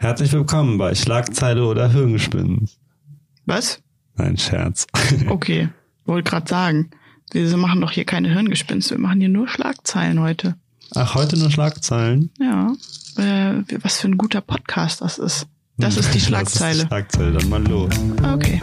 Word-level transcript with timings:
Herzlich 0.00 0.32
willkommen 0.32 0.78
bei 0.78 0.94
Schlagzeile 0.94 1.66
oder 1.66 1.90
Hirngespinst. 1.90 2.78
Was? 3.46 3.82
Nein, 4.14 4.36
Scherz. 4.36 4.86
Okay, 5.28 5.70
wollte 6.04 6.30
gerade 6.30 6.48
sagen. 6.48 6.90
Wir 7.32 7.56
machen 7.56 7.80
doch 7.80 7.90
hier 7.90 8.04
keine 8.04 8.32
Hirngespinste, 8.32 8.94
wir 8.94 9.00
machen 9.00 9.18
hier 9.18 9.28
nur 9.28 9.48
Schlagzeilen 9.48 10.20
heute. 10.20 10.54
Ach, 10.94 11.16
heute 11.16 11.36
nur 11.36 11.50
Schlagzeilen? 11.50 12.30
Ja, 12.38 12.74
äh, 13.16 13.64
was 13.82 13.98
für 13.98 14.06
ein 14.06 14.16
guter 14.16 14.40
Podcast 14.40 15.00
das 15.00 15.18
ist. 15.18 15.48
Das 15.78 15.96
ist 15.98 16.14
die 16.14 16.20
Schlagzeile. 16.20 16.68
Das 16.70 16.76
ist 16.76 16.82
die 16.84 16.86
Schlagzeile, 16.86 17.32
dann 17.32 17.48
mal 17.48 17.66
los. 17.66 17.90
Okay. 18.22 18.60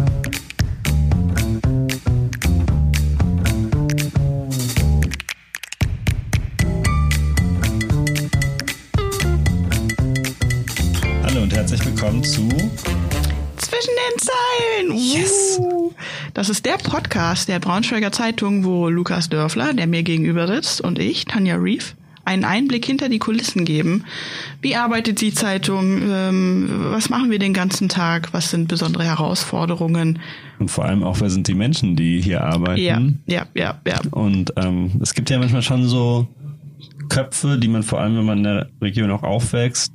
Zwischen 14.06 14.88
den 14.88 14.98
Zeilen. 14.98 14.98
Yes. 14.98 15.60
Uh. 15.60 15.92
Das 16.34 16.50
ist 16.50 16.66
der 16.66 16.78
Podcast 16.78 17.48
der 17.48 17.60
Braunschweiger 17.60 18.12
Zeitung, 18.12 18.64
wo 18.64 18.90
Lukas 18.90 19.30
Dörfler, 19.30 19.74
der 19.74 19.88
mir 19.88 20.04
gegenüber 20.04 20.48
sitzt, 20.48 20.82
und 20.82 21.00
ich, 21.00 21.26
Tanja 21.26 21.56
Reef, 21.56 21.96
einen 22.24 22.44
Einblick 22.44 22.86
hinter 22.86 23.10
die 23.10 23.20
Kulissen 23.20 23.66
geben. 23.66 24.04
Wie 24.62 24.76
arbeitet 24.76 25.22
die 25.22 25.34
Zeitung? 25.34 26.02
Ähm, 26.10 26.70
was 26.92 27.10
machen 27.10 27.32
wir 27.32 27.40
den 27.40 27.54
ganzen 27.54 27.88
Tag? 27.88 28.34
Was 28.34 28.50
sind 28.50 28.68
besondere 28.68 29.04
Herausforderungen? 29.04 30.20
und 30.58 30.72
vor 30.72 30.86
allem 30.86 31.04
auch, 31.04 31.20
wer 31.20 31.30
sind 31.30 31.48
die 31.48 31.54
Menschen, 31.54 31.96
die 31.96 32.22
hier 32.22 32.44
arbeiten? 32.44 32.82
Ja, 32.82 33.02
ja, 33.26 33.46
ja, 33.54 33.82
ja. 33.86 34.00
Und 34.12 34.54
ähm, 34.56 34.92
es 35.02 35.14
gibt 35.14 35.30
ja 35.30 35.38
manchmal 35.38 35.62
schon 35.62 35.88
so 35.88 36.28
Köpfe, 37.10 37.58
die 37.58 37.68
man 37.68 37.84
vor 37.84 38.00
allem, 38.00 38.18
wenn 38.18 38.26
man 38.26 38.38
in 38.40 38.44
der 38.46 38.70
Region 38.82 39.12
auch 39.12 39.24
aufwächst, 39.24 39.94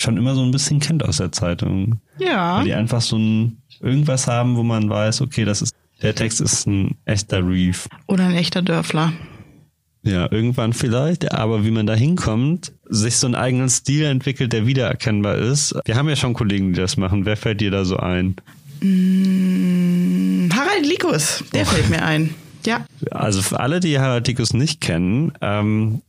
schon 0.00 0.16
immer 0.16 0.34
so 0.34 0.42
ein 0.42 0.50
bisschen 0.50 0.80
kennt 0.80 1.04
aus 1.04 1.18
der 1.18 1.32
Zeitung. 1.32 2.00
Ja. 2.18 2.58
Weil 2.58 2.64
die 2.64 2.74
einfach 2.74 3.00
so 3.00 3.16
ein 3.16 3.58
irgendwas 3.80 4.26
haben, 4.26 4.56
wo 4.56 4.62
man 4.62 4.88
weiß, 4.88 5.20
okay, 5.20 5.44
das 5.44 5.62
ist 5.62 5.74
der 6.02 6.14
Text 6.14 6.40
ist 6.40 6.66
ein 6.66 6.96
echter 7.04 7.46
Reef. 7.46 7.88
Oder 8.06 8.26
ein 8.26 8.34
echter 8.34 8.62
Dörfler. 8.62 9.12
Ja, 10.04 10.30
irgendwann 10.30 10.72
vielleicht, 10.72 11.32
aber 11.32 11.64
wie 11.64 11.72
man 11.72 11.86
da 11.86 11.94
hinkommt, 11.94 12.72
sich 12.88 13.16
so 13.16 13.26
einen 13.26 13.34
eigenen 13.34 13.68
Stil 13.68 14.04
entwickelt, 14.04 14.52
der 14.52 14.66
wiedererkennbar 14.66 15.36
ist. 15.36 15.74
Wir 15.84 15.96
haben 15.96 16.08
ja 16.08 16.14
schon 16.14 16.34
Kollegen, 16.34 16.72
die 16.72 16.80
das 16.80 16.96
machen. 16.96 17.26
Wer 17.26 17.36
fällt 17.36 17.60
dir 17.60 17.72
da 17.72 17.84
so 17.84 17.96
ein? 17.96 18.36
Hm, 18.80 20.50
Harald 20.54 20.86
Likus, 20.86 21.42
der 21.52 21.66
fällt 21.66 21.90
mir 21.90 22.02
ein. 22.04 22.32
Ja. 22.64 22.86
Also 23.10 23.42
für 23.42 23.58
alle, 23.58 23.80
die 23.80 23.98
Harald 23.98 24.26
Dickus 24.26 24.54
nicht 24.54 24.80
kennen, 24.80 25.32
ähm, 25.40 26.00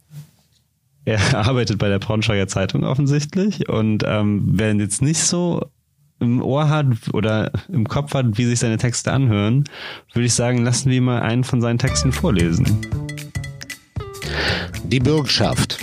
er 1.05 1.19
arbeitet 1.35 1.77
bei 1.77 1.89
der 1.89 1.99
Braunschweiger 1.99 2.47
Zeitung 2.47 2.83
offensichtlich 2.83 3.69
und 3.69 4.03
ähm, 4.05 4.43
wer 4.53 4.73
jetzt 4.75 5.01
nicht 5.01 5.19
so 5.19 5.65
im 6.19 6.41
Ohr 6.41 6.69
hat 6.69 6.85
oder 7.13 7.51
im 7.69 7.87
Kopf 7.87 8.13
hat, 8.13 8.37
wie 8.37 8.45
sich 8.45 8.59
seine 8.59 8.77
Texte 8.77 9.11
anhören, 9.11 9.63
würde 10.13 10.25
ich 10.25 10.33
sagen, 10.33 10.63
lassen 10.63 10.89
wir 10.89 11.01
mal 11.01 11.21
einen 11.21 11.43
von 11.43 11.61
seinen 11.61 11.79
Texten 11.79 12.11
vorlesen. 12.11 12.65
Die 14.83 14.99
Bürgschaft. 14.99 15.77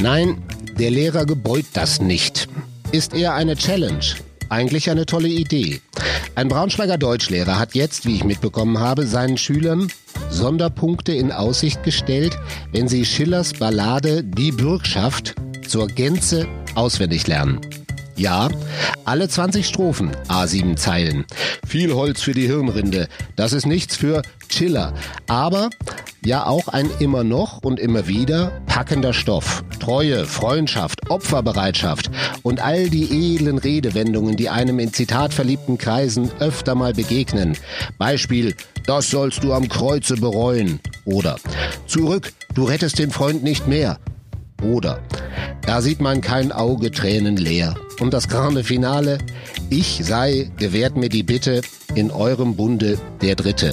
Nein, 0.00 0.42
der 0.78 0.90
Lehrer 0.90 1.24
gebeut 1.24 1.66
das 1.72 2.00
nicht. 2.00 2.48
Ist 2.92 3.14
eher 3.14 3.34
eine 3.34 3.56
Challenge. 3.56 4.04
Eigentlich 4.48 4.90
eine 4.90 5.06
tolle 5.06 5.28
Idee. 5.28 5.80
Ein 6.34 6.48
Braunschweiger 6.48 6.98
Deutschlehrer 6.98 7.58
hat 7.58 7.74
jetzt, 7.74 8.06
wie 8.06 8.16
ich 8.16 8.24
mitbekommen 8.24 8.78
habe, 8.78 9.06
seinen 9.06 9.38
Schülern 9.38 9.88
Sonderpunkte 10.36 11.12
in 11.12 11.32
Aussicht 11.32 11.82
gestellt, 11.82 12.38
wenn 12.70 12.88
sie 12.88 13.04
Schillers 13.04 13.54
Ballade 13.54 14.22
Die 14.22 14.52
Bürgschaft 14.52 15.34
zur 15.66 15.88
Gänze 15.88 16.46
auswendig 16.74 17.26
lernen. 17.26 17.60
Ja, 18.16 18.48
alle 19.04 19.28
20 19.28 19.66
Strophen, 19.66 20.10
A7 20.28 20.76
Zeilen. 20.76 21.26
Viel 21.66 21.92
Holz 21.92 22.22
für 22.22 22.32
die 22.32 22.46
Hirnrinde. 22.46 23.08
Das 23.36 23.52
ist 23.52 23.66
nichts 23.66 23.94
für 23.96 24.22
Chiller. 24.48 24.94
Aber 25.26 25.68
ja 26.24 26.46
auch 26.46 26.68
ein 26.68 26.88
immer 26.98 27.24
noch 27.24 27.62
und 27.62 27.78
immer 27.78 28.08
wieder 28.08 28.52
packender 28.66 29.12
Stoff. 29.12 29.64
Treue, 29.80 30.24
Freundschaft, 30.24 31.10
Opferbereitschaft 31.10 32.10
und 32.42 32.60
all 32.60 32.88
die 32.88 33.34
edlen 33.34 33.58
Redewendungen, 33.58 34.36
die 34.36 34.48
einem 34.48 34.78
in 34.78 34.94
zitatverliebten 34.94 35.76
Kreisen 35.76 36.30
öfter 36.40 36.74
mal 36.74 36.94
begegnen. 36.94 37.56
Beispiel, 37.98 38.54
das 38.86 39.10
sollst 39.10 39.44
du 39.44 39.52
am 39.52 39.68
Kreuze 39.68 40.16
bereuen. 40.16 40.80
Oder 41.04 41.36
zurück, 41.86 42.32
du 42.54 42.64
rettest 42.64 42.98
den 42.98 43.10
Freund 43.10 43.42
nicht 43.42 43.68
mehr. 43.68 43.98
Oder 44.62 45.00
da 45.66 45.82
sieht 45.82 46.00
man 46.00 46.20
kein 46.20 46.52
Auge 46.52 46.90
Tränen 46.90 47.36
leer. 47.36 47.74
Und 48.00 48.14
das 48.14 48.28
grande 48.28 48.64
Finale, 48.64 49.18
ich 49.70 50.00
sei, 50.04 50.50
gewährt 50.58 50.96
mir 50.96 51.08
die 51.08 51.22
Bitte, 51.22 51.62
in 51.94 52.10
eurem 52.10 52.56
Bunde 52.56 52.98
der 53.22 53.34
Dritte. 53.34 53.72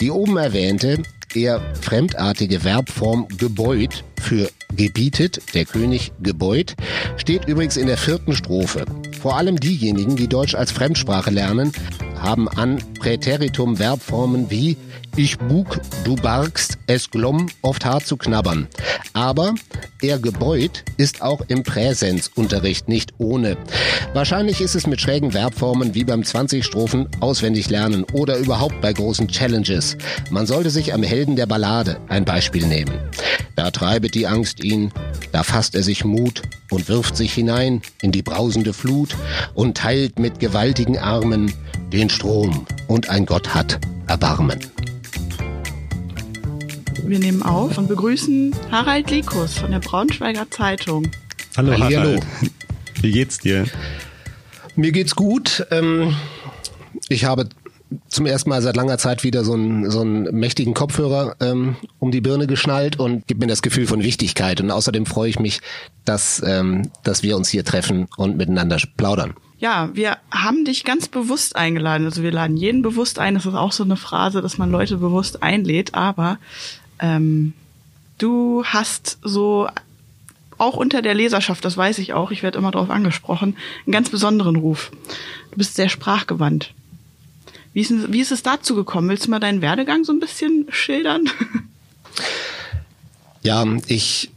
Die 0.00 0.10
oben 0.10 0.36
erwähnte, 0.36 1.02
eher 1.34 1.60
fremdartige 1.80 2.60
Verbform 2.60 3.28
gebeut 3.38 4.04
für 4.20 4.50
gebietet, 4.74 5.40
der 5.54 5.64
König 5.64 6.12
gebeut, 6.20 6.74
steht 7.16 7.46
übrigens 7.46 7.76
in 7.76 7.86
der 7.86 7.96
vierten 7.96 8.34
Strophe. 8.34 8.84
Vor 9.20 9.36
allem 9.36 9.58
diejenigen, 9.58 10.16
die 10.16 10.28
Deutsch 10.28 10.54
als 10.54 10.72
Fremdsprache 10.72 11.30
lernen, 11.30 11.72
haben 12.20 12.48
an 12.48 12.82
Präteritum 12.98 13.76
Verbformen 13.76 14.50
wie 14.50 14.76
ich 15.16 15.38
bug, 15.38 15.80
du 16.04 16.14
bargst, 16.14 16.78
es 16.86 17.10
glomm 17.10 17.48
oft 17.62 17.84
hart 17.84 18.06
zu 18.06 18.16
knabbern. 18.16 18.68
Aber 19.14 19.54
er 20.02 20.18
gebeut 20.18 20.84
ist 20.98 21.22
auch 21.22 21.40
im 21.48 21.62
Präsenzunterricht 21.62 22.88
nicht 22.88 23.14
ohne. 23.18 23.56
Wahrscheinlich 24.12 24.60
ist 24.60 24.74
es 24.74 24.86
mit 24.86 25.00
schrägen 25.00 25.32
Verbformen 25.32 25.94
wie 25.94 26.04
beim 26.04 26.22
20 26.22 26.64
Strophen 26.64 27.08
auswendig 27.20 27.70
lernen 27.70 28.04
oder 28.12 28.36
überhaupt 28.36 28.80
bei 28.82 28.92
großen 28.92 29.28
Challenges. 29.28 29.96
Man 30.30 30.46
sollte 30.46 30.70
sich 30.70 30.92
am 30.92 31.02
Helden 31.02 31.36
der 31.36 31.46
Ballade 31.46 31.98
ein 32.08 32.24
Beispiel 32.24 32.66
nehmen. 32.66 32.98
Da 33.54 33.70
treibet 33.70 34.14
die 34.14 34.26
Angst 34.26 34.62
ihn, 34.62 34.92
da 35.32 35.42
fasst 35.42 35.74
er 35.74 35.82
sich 35.82 36.04
Mut 36.04 36.42
und 36.70 36.88
wirft 36.88 37.16
sich 37.16 37.32
hinein 37.32 37.80
in 38.02 38.12
die 38.12 38.22
brausende 38.22 38.74
Flut 38.74 39.16
und 39.54 39.78
teilt 39.78 40.18
mit 40.18 40.40
gewaltigen 40.40 40.98
Armen 40.98 41.54
den 41.90 42.10
Strom 42.10 42.66
und 42.86 43.08
ein 43.08 43.24
Gott 43.24 43.54
hat 43.54 43.80
Erbarmen. 44.06 44.60
Wir 47.02 47.18
nehmen 47.18 47.42
auf 47.42 47.78
und 47.78 47.88
begrüßen 47.88 48.54
Harald 48.70 49.10
Likus 49.10 49.58
von 49.58 49.70
der 49.70 49.80
Braunschweiger 49.80 50.50
Zeitung. 50.50 51.10
Hallo 51.56 51.72
Hallihallo. 51.72 52.08
Harald. 52.08 52.26
Wie 53.00 53.12
geht's 53.12 53.38
dir? 53.38 53.66
Mir 54.74 54.92
geht's 54.92 55.14
gut. 55.14 55.66
Ähm, 55.70 56.14
ich 57.08 57.24
habe 57.24 57.48
zum 58.08 58.26
ersten 58.26 58.50
Mal 58.50 58.62
seit 58.62 58.76
langer 58.76 58.98
Zeit 58.98 59.24
wieder 59.24 59.44
so 59.44 59.54
einen, 59.54 59.90
so 59.90 60.00
einen 60.00 60.24
mächtigen 60.36 60.74
Kopfhörer 60.74 61.36
ähm, 61.40 61.76
um 61.98 62.10
die 62.10 62.20
Birne 62.20 62.46
geschnallt 62.46 62.98
und 62.98 63.26
gibt 63.26 63.40
mir 63.40 63.46
das 63.46 63.62
Gefühl 63.62 63.86
von 63.86 64.02
Wichtigkeit. 64.02 64.60
Und 64.60 64.70
außerdem 64.70 65.06
freue 65.06 65.30
ich 65.30 65.38
mich, 65.38 65.60
dass, 66.04 66.42
ähm, 66.44 66.90
dass 67.04 67.22
wir 67.22 67.36
uns 67.36 67.48
hier 67.48 67.64
treffen 67.64 68.08
und 68.16 68.36
miteinander 68.36 68.78
plaudern. 68.96 69.34
Ja, 69.58 69.90
wir 69.94 70.18
haben 70.30 70.64
dich 70.64 70.84
ganz 70.84 71.08
bewusst 71.08 71.56
eingeladen. 71.56 72.04
Also 72.04 72.22
wir 72.22 72.32
laden 72.32 72.56
jeden 72.56 72.82
bewusst 72.82 73.18
ein. 73.18 73.34
Das 73.34 73.46
ist 73.46 73.54
auch 73.54 73.72
so 73.72 73.84
eine 73.84 73.96
Phrase, 73.96 74.42
dass 74.42 74.58
man 74.58 74.70
Leute 74.70 74.98
bewusst 74.98 75.42
einlädt. 75.42 75.94
Aber 75.94 76.38
ähm, 76.98 77.54
du 78.18 78.64
hast 78.64 79.18
so 79.22 79.68
auch 80.58 80.76
unter 80.76 81.02
der 81.02 81.14
Leserschaft, 81.14 81.64
das 81.64 81.76
weiß 81.76 81.98
ich 81.98 82.14
auch, 82.14 82.30
ich 82.30 82.42
werde 82.42 82.58
immer 82.58 82.70
darauf 82.70 82.90
angesprochen, 82.90 83.56
einen 83.84 83.92
ganz 83.92 84.08
besonderen 84.08 84.56
Ruf. 84.56 84.90
Du 85.50 85.58
bist 85.58 85.74
sehr 85.74 85.88
sprachgewandt. 85.88 86.72
Wie 87.74 87.80
ist, 87.80 88.12
wie 88.12 88.20
ist 88.20 88.32
es 88.32 88.42
dazu 88.42 88.74
gekommen? 88.74 89.08
Willst 89.10 89.26
du 89.26 89.30
mal 89.30 89.38
deinen 89.38 89.60
Werdegang 89.60 90.04
so 90.04 90.12
ein 90.12 90.20
bisschen 90.20 90.66
schildern? 90.70 91.28
Ja, 93.42 93.64
ich 93.86 94.30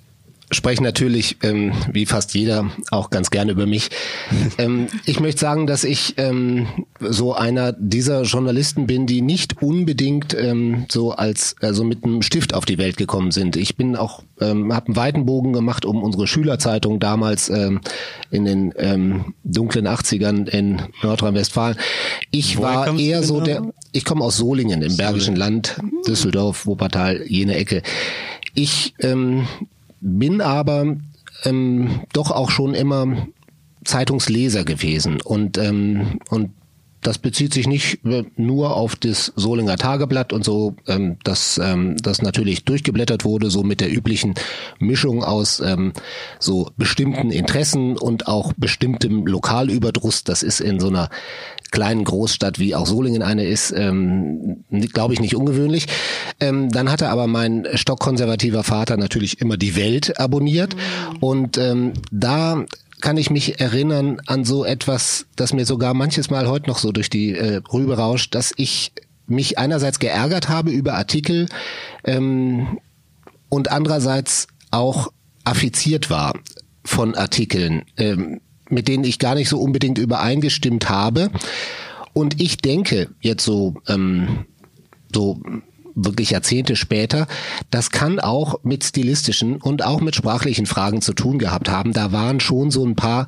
spreche 0.52 0.84
natürlich, 0.84 1.38
ähm, 1.44 1.74
wie 1.92 2.06
fast 2.06 2.34
jeder, 2.34 2.72
auch 2.92 3.10
ganz 3.10 3.30
gerne 3.30 3.52
über 3.52 3.66
mich. 3.66 3.90
ähm, 4.58 4.88
ich 5.06 5.20
möchte 5.20 5.42
sagen, 5.42 5.68
dass 5.68 5.84
ich 5.84 6.16
ähm, 6.18 6.68
so 7.00 7.34
einer 7.34 7.74
dieser 7.74 8.24
Journalisten 8.24 8.88
bin, 8.88 9.06
die 9.06 9.22
nicht 9.22 9.62
unbedingt 9.62 10.34
ähm, 10.34 10.86
so 10.90 11.12
als 11.12 11.56
also 11.62 11.84
mit 11.84 12.04
einem 12.04 12.22
Stift 12.22 12.54
auf 12.54 12.66
die 12.66 12.78
Welt 12.78 12.98
gekommen 12.98 13.32
sind. 13.32 13.56
Ich 13.56 13.76
bin 13.76 13.96
auch, 13.96 14.24
ähm, 14.40 14.74
habe 14.74 14.88
einen 14.88 14.96
weiten 14.96 15.26
Bogen 15.26 15.54
gemacht, 15.54 15.86
um 15.86 16.04
unsere 16.04 16.28
Schülerzeitung 16.28 17.00
damals 17.00 17.50
ähm, 17.50 17.82
in 18.32 18.46
den 18.46 18.74
ähm, 18.78 19.34
dunklen 19.44 19.88
80ern 19.88 20.48
in 20.48 20.82
Nordrhein-Westfalen. 21.04 21.78
Ich 22.32 22.58
Woher 22.58 22.76
war 22.76 23.00
eher 23.00 23.24
so 23.24 23.42
der, 23.42 23.64
ich 23.92 24.06
komme 24.06 24.24
aus 24.24 24.38
Solingen 24.38 24.82
im 24.82 24.98
Bergischen 24.98 25.36
Land, 25.36 25.78
Düsseldorf, 26.08 26.66
Wuppertal, 26.66 27.24
jene 27.28 27.56
Ecke. 27.56 27.82
Ich 28.54 28.94
ähm, 29.00 29.48
bin 30.02 30.42
aber 30.42 30.98
ähm, 31.44 32.02
doch 32.14 32.32
auch 32.32 32.50
schon 32.50 32.74
immer 32.74 33.28
Zeitungsleser 33.84 34.66
gewesen. 34.66 35.22
Und 35.22 35.58
ähm, 35.58 36.20
und 36.30 36.52
das 37.02 37.18
bezieht 37.18 37.54
sich 37.54 37.68
nicht 37.68 38.00
nur 38.38 38.76
auf 38.76 38.96
das 38.96 39.32
Solinger 39.36 39.78
Tageblatt 39.78 40.34
und 40.34 40.44
so, 40.44 40.76
ähm, 40.88 41.18
dass 41.24 41.58
ähm, 41.58 41.96
das 41.98 42.22
natürlich 42.22 42.66
durchgeblättert 42.66 43.24
wurde, 43.24 43.50
so 43.50 43.64
mit 43.64 43.80
der 43.82 43.94
üblichen 43.94 44.36
Mischung 44.80 45.24
aus 45.24 45.60
ähm, 45.62 45.94
so 46.40 46.70
bestimmten 46.78 47.32
Interessen 47.32 47.98
und 47.98 48.28
auch 48.28 48.54
bestimmtem 48.58 49.26
Lokalüberdruss. 49.26 50.24
Das 50.24 50.44
ist 50.44 50.60
in 50.60 50.80
so 50.80 50.88
einer 50.88 51.10
kleinen 51.72 52.04
Großstadt, 52.04 52.60
wie 52.60 52.76
auch 52.76 52.88
Solingen 52.88 53.22
eine 53.22 53.46
ist, 53.46 53.72
ähm, 53.72 54.66
glaube 54.92 55.14
ich 55.14 55.20
nicht 55.20 55.36
ungewöhnlich. 55.36 55.88
Ähm, 56.40 56.70
dann 56.70 56.92
hatte 56.92 57.10
aber 57.10 57.28
mein 57.28 57.68
stockkonservativer 57.74 58.64
Vater 58.64 58.98
natürlich 58.98 59.40
immer 59.40 59.56
die 59.56 59.76
Welt 59.76 60.20
abonniert 60.20 60.76
mhm. 60.76 61.18
und 61.20 61.58
ähm, 61.58 61.94
da 62.12 62.66
kann 63.02 63.18
ich 63.18 63.30
mich 63.30 63.60
erinnern 63.60 64.22
an 64.26 64.44
so 64.46 64.66
etwas, 64.66 65.26
das 65.36 65.54
mir 65.54 65.66
sogar 65.66 65.94
manches 65.94 66.30
Mal 66.30 66.48
heute 66.48 66.68
noch 66.70 66.78
so 66.78 66.92
durch 66.92 67.10
die 67.10 67.34
äh, 67.34 67.62
Rübe 67.72 67.98
rauscht, 67.98 68.36
dass 68.36 68.54
ich 68.58 68.92
mich 69.28 69.58
einerseits 69.58 70.00
geärgert 70.00 70.50
habe 70.50 70.72
über 70.72 70.96
Artikel 70.96 71.48
ähm, 72.04 72.80
und 73.48 73.72
andererseits 73.72 74.48
auch 74.72 75.12
affiziert 75.44 76.10
war 76.10 76.34
von 76.84 77.16
Artikeln, 77.16 77.84
ähm, 77.98 78.42
mit 78.70 78.88
denen 78.88 79.04
ich 79.04 79.20
gar 79.20 79.36
nicht 79.36 79.50
so 79.50 79.60
unbedingt 79.60 79.98
übereingestimmt 79.98 80.90
habe. 80.90 81.32
Und 82.14 82.42
ich 82.42 82.58
denke 82.58 83.10
jetzt 83.22 83.46
so, 83.46 83.76
ähm, 83.88 84.46
so 85.14 85.42
wirklich 86.06 86.32
Jahrzehnte 86.32 86.76
später, 86.76 87.28
das 87.72 87.92
kann 87.92 88.20
auch 88.20 88.64
mit 88.64 88.84
stilistischen 88.84 89.58
und 89.58 89.84
auch 89.84 90.02
mit 90.02 90.16
sprachlichen 90.16 90.66
Fragen 90.66 91.02
zu 91.02 91.14
tun 91.14 91.40
gehabt 91.40 91.70
haben. 91.70 91.94
Da 91.94 92.12
waren 92.12 92.40
schon 92.40 92.72
so 92.72 92.86
ein 92.86 92.96
paar 92.96 93.28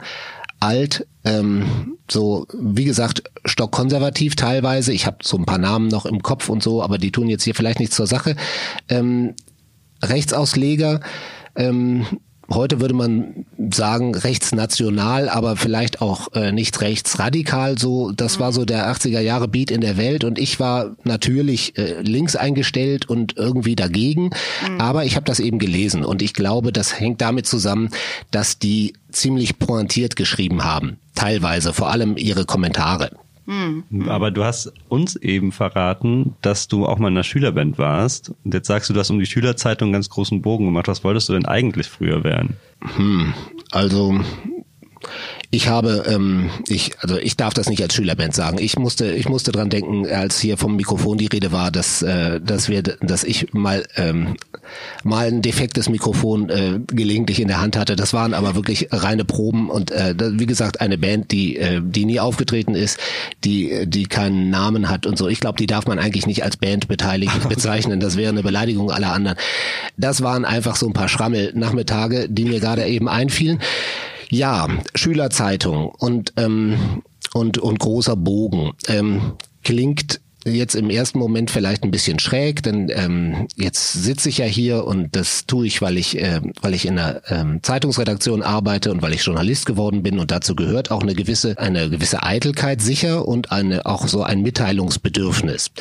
alt, 0.60 1.08
ähm, 1.24 1.98
so 2.10 2.48
wie 2.54 2.86
gesagt, 2.86 3.24
stockkonservativ 3.46 4.36
teilweise. 4.36 4.94
Ich 4.94 5.06
habe 5.06 5.18
so 5.24 5.38
ein 5.38 5.46
paar 5.46 5.58
Namen 5.58 5.88
noch 5.88 6.06
im 6.06 6.22
Kopf 6.22 6.50
und 6.50 6.64
so, 6.64 6.84
aber 6.84 6.98
die 6.98 7.12
tun 7.12 7.28
jetzt 7.28 7.44
hier 7.44 7.56
vielleicht 7.56 7.80
nichts 7.80 7.96
zur 7.96 8.08
Sache. 8.08 8.36
Ähm, 8.88 9.34
Rechtsausleger, 10.04 11.02
ähm, 11.56 12.06
heute 12.54 12.80
würde 12.80 12.94
man 12.94 13.46
sagen 13.72 14.16
rechtsnational, 14.16 15.30
aber 15.30 15.56
vielleicht 15.56 16.02
auch 16.02 16.34
äh, 16.34 16.52
nicht 16.52 16.82
rechtsradikal. 16.82 17.78
So, 17.78 18.12
das 18.12 18.40
war 18.40 18.52
so 18.52 18.66
der 18.66 18.92
80er 18.92 19.20
Jahre 19.20 19.48
Beat 19.48 19.72
in 19.72 19.82
der 19.82 19.98
Welt 19.98 20.24
und 20.24 20.40
ich 20.40 20.60
war 20.60 20.96
natürlich 21.04 21.78
äh, 21.78 22.02
links 22.02 22.36
eingestellt 22.36 23.10
und 23.10 23.38
irgendwie 23.38 23.76
dagegen. 23.76 24.32
Mhm. 24.68 24.82
Aber 24.82 25.06
ich 25.06 25.16
habe 25.16 25.26
das 25.26 25.40
eben 25.40 25.60
gelesen 25.60 26.04
und 26.04 26.22
ich 26.22 26.34
glaube, 26.34 26.72
das 26.72 27.00
hängt 27.00 27.22
damit 27.22 27.48
zusammen, 27.48 27.90
dass 28.32 28.60
die 28.60 28.94
ziemlich 29.12 29.60
pointiert 29.60 30.16
geschrieben 30.16 30.64
haben. 30.64 30.98
Teilweise, 31.16 31.74
vor 31.74 31.92
allem 31.92 32.18
ihre 32.18 32.46
Kommentare. 32.46 33.12
Hm. 33.52 34.08
Aber 34.08 34.32
du 34.32 34.46
hast 34.46 34.72
uns 34.88 35.18
eben 35.18 35.52
verraten, 35.52 36.36
dass 36.42 36.70
du 36.70 36.86
auch 36.86 37.00
mal 37.00 37.10
in 37.10 37.16
einer 37.16 37.26
Schülerband 37.26 37.78
warst. 37.78 38.34
Und 38.46 38.54
jetzt 38.54 38.68
sagst 38.68 38.90
du, 38.90 38.94
du 38.94 39.02
hast 39.02 39.10
um 39.10 39.20
die 39.20 39.26
Schülerzeitung 39.26 39.88
einen 39.88 39.94
ganz 39.94 40.10
großen 40.10 40.42
Bogen 40.42 40.66
gemacht. 40.66 40.88
Was 40.88 41.04
wolltest 41.04 41.28
du 41.28 41.34
denn 41.34 41.46
eigentlich 41.46 41.88
früher 41.88 42.24
werden? 42.24 42.56
Hm, 42.96 43.34
also 43.72 44.18
ich 45.54 45.68
habe, 45.68 46.06
ähm, 46.08 46.50
ich, 46.70 46.94
also 47.00 47.18
ich 47.18 47.36
darf 47.36 47.54
das 47.54 47.70
nicht 47.70 47.84
als 47.84 47.94
Schülerband 47.94 48.34
sagen. 48.34 48.58
Ich 48.58 48.80
musste, 48.80 49.12
ich 49.12 49.28
musste 49.28 49.52
dran 49.52 49.70
denken, 49.70 50.08
als 50.08 50.40
hier 50.40 50.58
vom 50.58 50.78
Mikrofon 50.78 51.18
die 51.18 51.28
Rede 51.28 51.52
war, 51.52 51.72
dass, 51.72 52.02
äh, 52.02 52.40
dass 52.40 52.70
wir, 52.70 52.82
dass 52.82 53.26
ich 53.26 53.54
mal, 53.54 53.86
ähm, 53.98 54.38
mal 55.04 55.28
ein 55.28 55.42
defektes 55.42 55.90
Mikrofon 55.90 56.50
äh, 56.50 56.80
gelegentlich 56.88 57.42
in 57.42 57.50
der 57.50 57.60
Hand 57.60 57.76
hatte. 57.76 57.98
Das 57.98 58.14
waren 58.14 58.34
aber 58.34 58.56
wirklich 58.56 58.88
reine 58.92 59.26
Proben 59.26 59.70
und 59.70 59.92
äh, 59.92 60.16
wie 60.18 60.46
gesagt 60.46 60.80
eine 60.80 60.98
Band, 60.98 61.32
die, 61.32 61.58
äh, 61.58 61.82
die 61.84 62.06
nie 62.06 62.22
aufgetreten 62.22 62.74
ist, 62.74 62.98
die, 63.44 63.86
die 63.88 64.06
keinen 64.06 64.50
Namen 64.50 64.88
hat 64.88 65.06
und 65.06 65.18
so. 65.18 65.28
Ich 65.28 65.42
glaube, 65.42 65.58
die 65.58 65.68
darf 65.68 65.86
man 65.86 66.00
eigentlich 66.00 66.28
nicht 66.28 66.46
als 66.46 66.56
Band 66.56 66.88
beteiligt 66.88 67.34
bezeichnen. 67.50 68.00
Das 68.00 68.16
wäre 68.16 68.30
eine 68.30 68.44
Beleidigung 68.44 68.90
aller 68.90 69.12
anderen. 69.12 69.38
Das 69.98 70.22
waren 70.22 70.46
einfach 70.46 70.78
so 70.78 70.88
ein 70.88 70.94
paar 70.94 71.10
Schrammel-Nachmittage, 71.10 72.30
die 72.30 72.46
mir 72.46 72.62
gerade 72.62 72.86
eben 72.86 73.10
einfielen. 73.10 73.60
Ja, 74.32 74.70
Schülerzeitung 74.96 75.90
und, 75.90 76.32
ähm, 76.38 77.04
und, 77.34 77.58
und 77.58 77.80
großer 77.80 78.16
Bogen. 78.16 78.72
Ähm, 78.88 79.34
klingt 79.62 80.22
jetzt 80.46 80.74
im 80.74 80.90
ersten 80.90 81.20
Moment 81.20 81.52
vielleicht 81.52 81.84
ein 81.84 81.92
bisschen 81.92 82.18
schräg, 82.18 82.64
denn 82.64 82.90
ähm, 82.96 83.48
jetzt 83.58 83.92
sitze 83.92 84.30
ich 84.30 84.38
ja 84.38 84.46
hier 84.46 84.86
und 84.86 85.18
das 85.18 85.46
tue 85.48 85.68
ich, 85.68 85.82
weil 85.82 85.98
ich, 85.98 86.18
äh, 86.18 86.40
weil 86.62 86.74
ich 86.74 86.86
in 86.86 86.98
einer 86.98 87.22
ähm, 87.28 87.60
Zeitungsredaktion 87.62 88.42
arbeite 88.42 88.92
und 88.92 89.02
weil 89.02 89.14
ich 89.14 89.26
Journalist 89.26 89.66
geworden 89.66 90.02
bin 90.02 90.18
und 90.18 90.32
dazu 90.32 90.56
gehört 90.56 90.92
auch 90.92 91.02
eine 91.02 91.14
gewisse, 91.14 91.58
eine 91.60 91.90
gewisse 91.90 92.24
Eitelkeit 92.24 92.82
sicher 92.82 93.28
und 93.28 93.52
eine 93.52 93.86
auch 93.86 94.08
so 94.08 94.24
ein 94.24 94.42
Mitteilungsbedürfnis. 94.42 95.72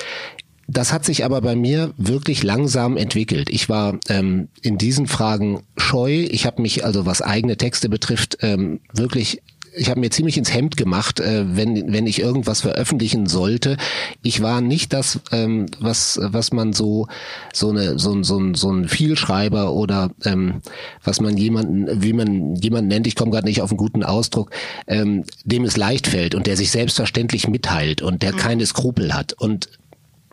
Das 0.73 0.93
hat 0.93 1.05
sich 1.05 1.25
aber 1.25 1.41
bei 1.41 1.57
mir 1.57 1.93
wirklich 1.97 2.45
langsam 2.45 2.97
entwickelt. 2.97 3.51
Ich 3.51 3.69
war 3.69 3.99
ähm, 4.09 4.49
in 4.63 4.79
diesen 4.79 5.09
Fragen 5.09 5.65
scheu. 5.77 6.29
Ich 6.31 6.47
habe 6.47 6.63
mich 6.63 6.85
also, 6.85 7.07
was 7.07 7.23
eigene 7.23 7.57
Texte 7.57 7.89
betrifft, 7.89 8.39
ähm, 8.41 8.79
wirklich 8.93 9.43
ich 9.77 9.89
habe 9.89 10.01
mir 10.01 10.11
ziemlich 10.11 10.37
ins 10.37 10.53
Hemd 10.53 10.77
gemacht, 10.77 11.21
äh, 11.21 11.45
wenn 11.57 11.93
wenn 11.93 12.07
ich 12.07 12.21
irgendwas 12.21 12.61
veröffentlichen 12.61 13.27
sollte. 13.27 13.77
Ich 14.23 14.43
war 14.43 14.61
nicht 14.61 14.93
das, 14.93 15.21
ähm, 15.31 15.67
was 15.79 16.19
was 16.21 16.53
man 16.53 16.73
so 16.73 17.07
so 17.53 17.71
eine 17.71 17.99
so, 17.99 18.21
so, 18.23 18.55
so 18.55 18.73
ein 18.73 18.89
Vielschreiber 18.89 19.73
oder 19.73 20.11
ähm, 20.25 20.61
was 21.05 21.21
man 21.21 21.37
jemanden 21.37 22.03
wie 22.03 22.13
man 22.13 22.57
jemanden 22.57 22.89
nennt. 22.89 23.07
Ich 23.07 23.15
komme 23.15 23.31
gerade 23.31 23.47
nicht 23.47 23.63
auf 23.63 23.71
einen 23.71 23.79
guten 23.79 24.03
Ausdruck, 24.03 24.51
ähm, 24.89 25.25
dem 25.45 25.65
es 25.65 25.77
leicht 25.77 26.09
fällt 26.09 26.35
und 26.35 26.49
der 26.49 26.57
sich 26.57 26.71
selbstverständlich 26.71 27.47
mitteilt 27.47 28.03
und 28.03 28.23
der 28.23 28.33
mhm. 28.33 28.39
keine 28.39 28.67
Skrupel 28.67 29.15
hat 29.15 29.35
und 29.35 29.69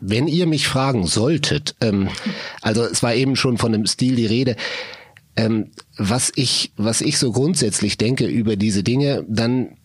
wenn 0.00 0.28
ihr 0.28 0.46
mich 0.46 0.68
fragen 0.68 1.06
solltet, 1.06 1.74
ähm, 1.80 2.08
also 2.62 2.84
es 2.84 3.02
war 3.02 3.14
eben 3.14 3.36
schon 3.36 3.58
von 3.58 3.72
dem 3.72 3.86
Stil 3.86 4.16
die 4.16 4.26
Rede, 4.26 4.56
ähm, 5.36 5.70
was 5.96 6.32
ich, 6.34 6.72
was 6.76 7.00
ich 7.00 7.18
so 7.18 7.32
grundsätzlich 7.32 7.96
denke 7.98 8.26
über 8.26 8.56
diese 8.56 8.82
Dinge, 8.82 9.24
dann 9.28 9.76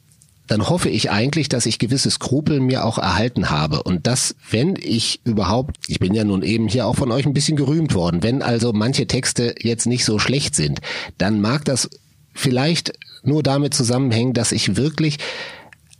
dann 0.47 0.69
hoffe 0.69 0.89
ich 0.89 1.09
eigentlich, 1.09 1.47
dass 1.47 1.65
ich 1.65 1.79
gewisse 1.79 2.11
Skrupel 2.11 2.59
mir 2.59 2.85
auch 2.85 2.97
erhalten 2.97 3.49
habe. 3.49 3.83
Und 3.83 4.07
dass, 4.07 4.35
wenn 4.51 4.75
ich 4.75 5.21
überhaupt, 5.23 5.77
ich 5.87 5.99
bin 5.99 6.13
ja 6.13 6.25
nun 6.25 6.43
eben 6.43 6.67
hier 6.67 6.85
auch 6.85 6.97
von 6.97 7.11
euch 7.11 7.25
ein 7.25 7.33
bisschen 7.33 7.55
gerühmt 7.55 7.93
worden, 7.93 8.23
wenn 8.23 8.41
also 8.41 8.73
manche 8.73 9.07
Texte 9.07 9.55
jetzt 9.59 9.85
nicht 9.85 10.03
so 10.03 10.19
schlecht 10.19 10.53
sind, 10.53 10.81
dann 11.17 11.39
mag 11.39 11.63
das 11.65 11.89
vielleicht 12.33 12.93
nur 13.23 13.41
damit 13.41 13.73
zusammenhängen, 13.73 14.33
dass 14.33 14.51
ich 14.51 14.75
wirklich 14.75 15.17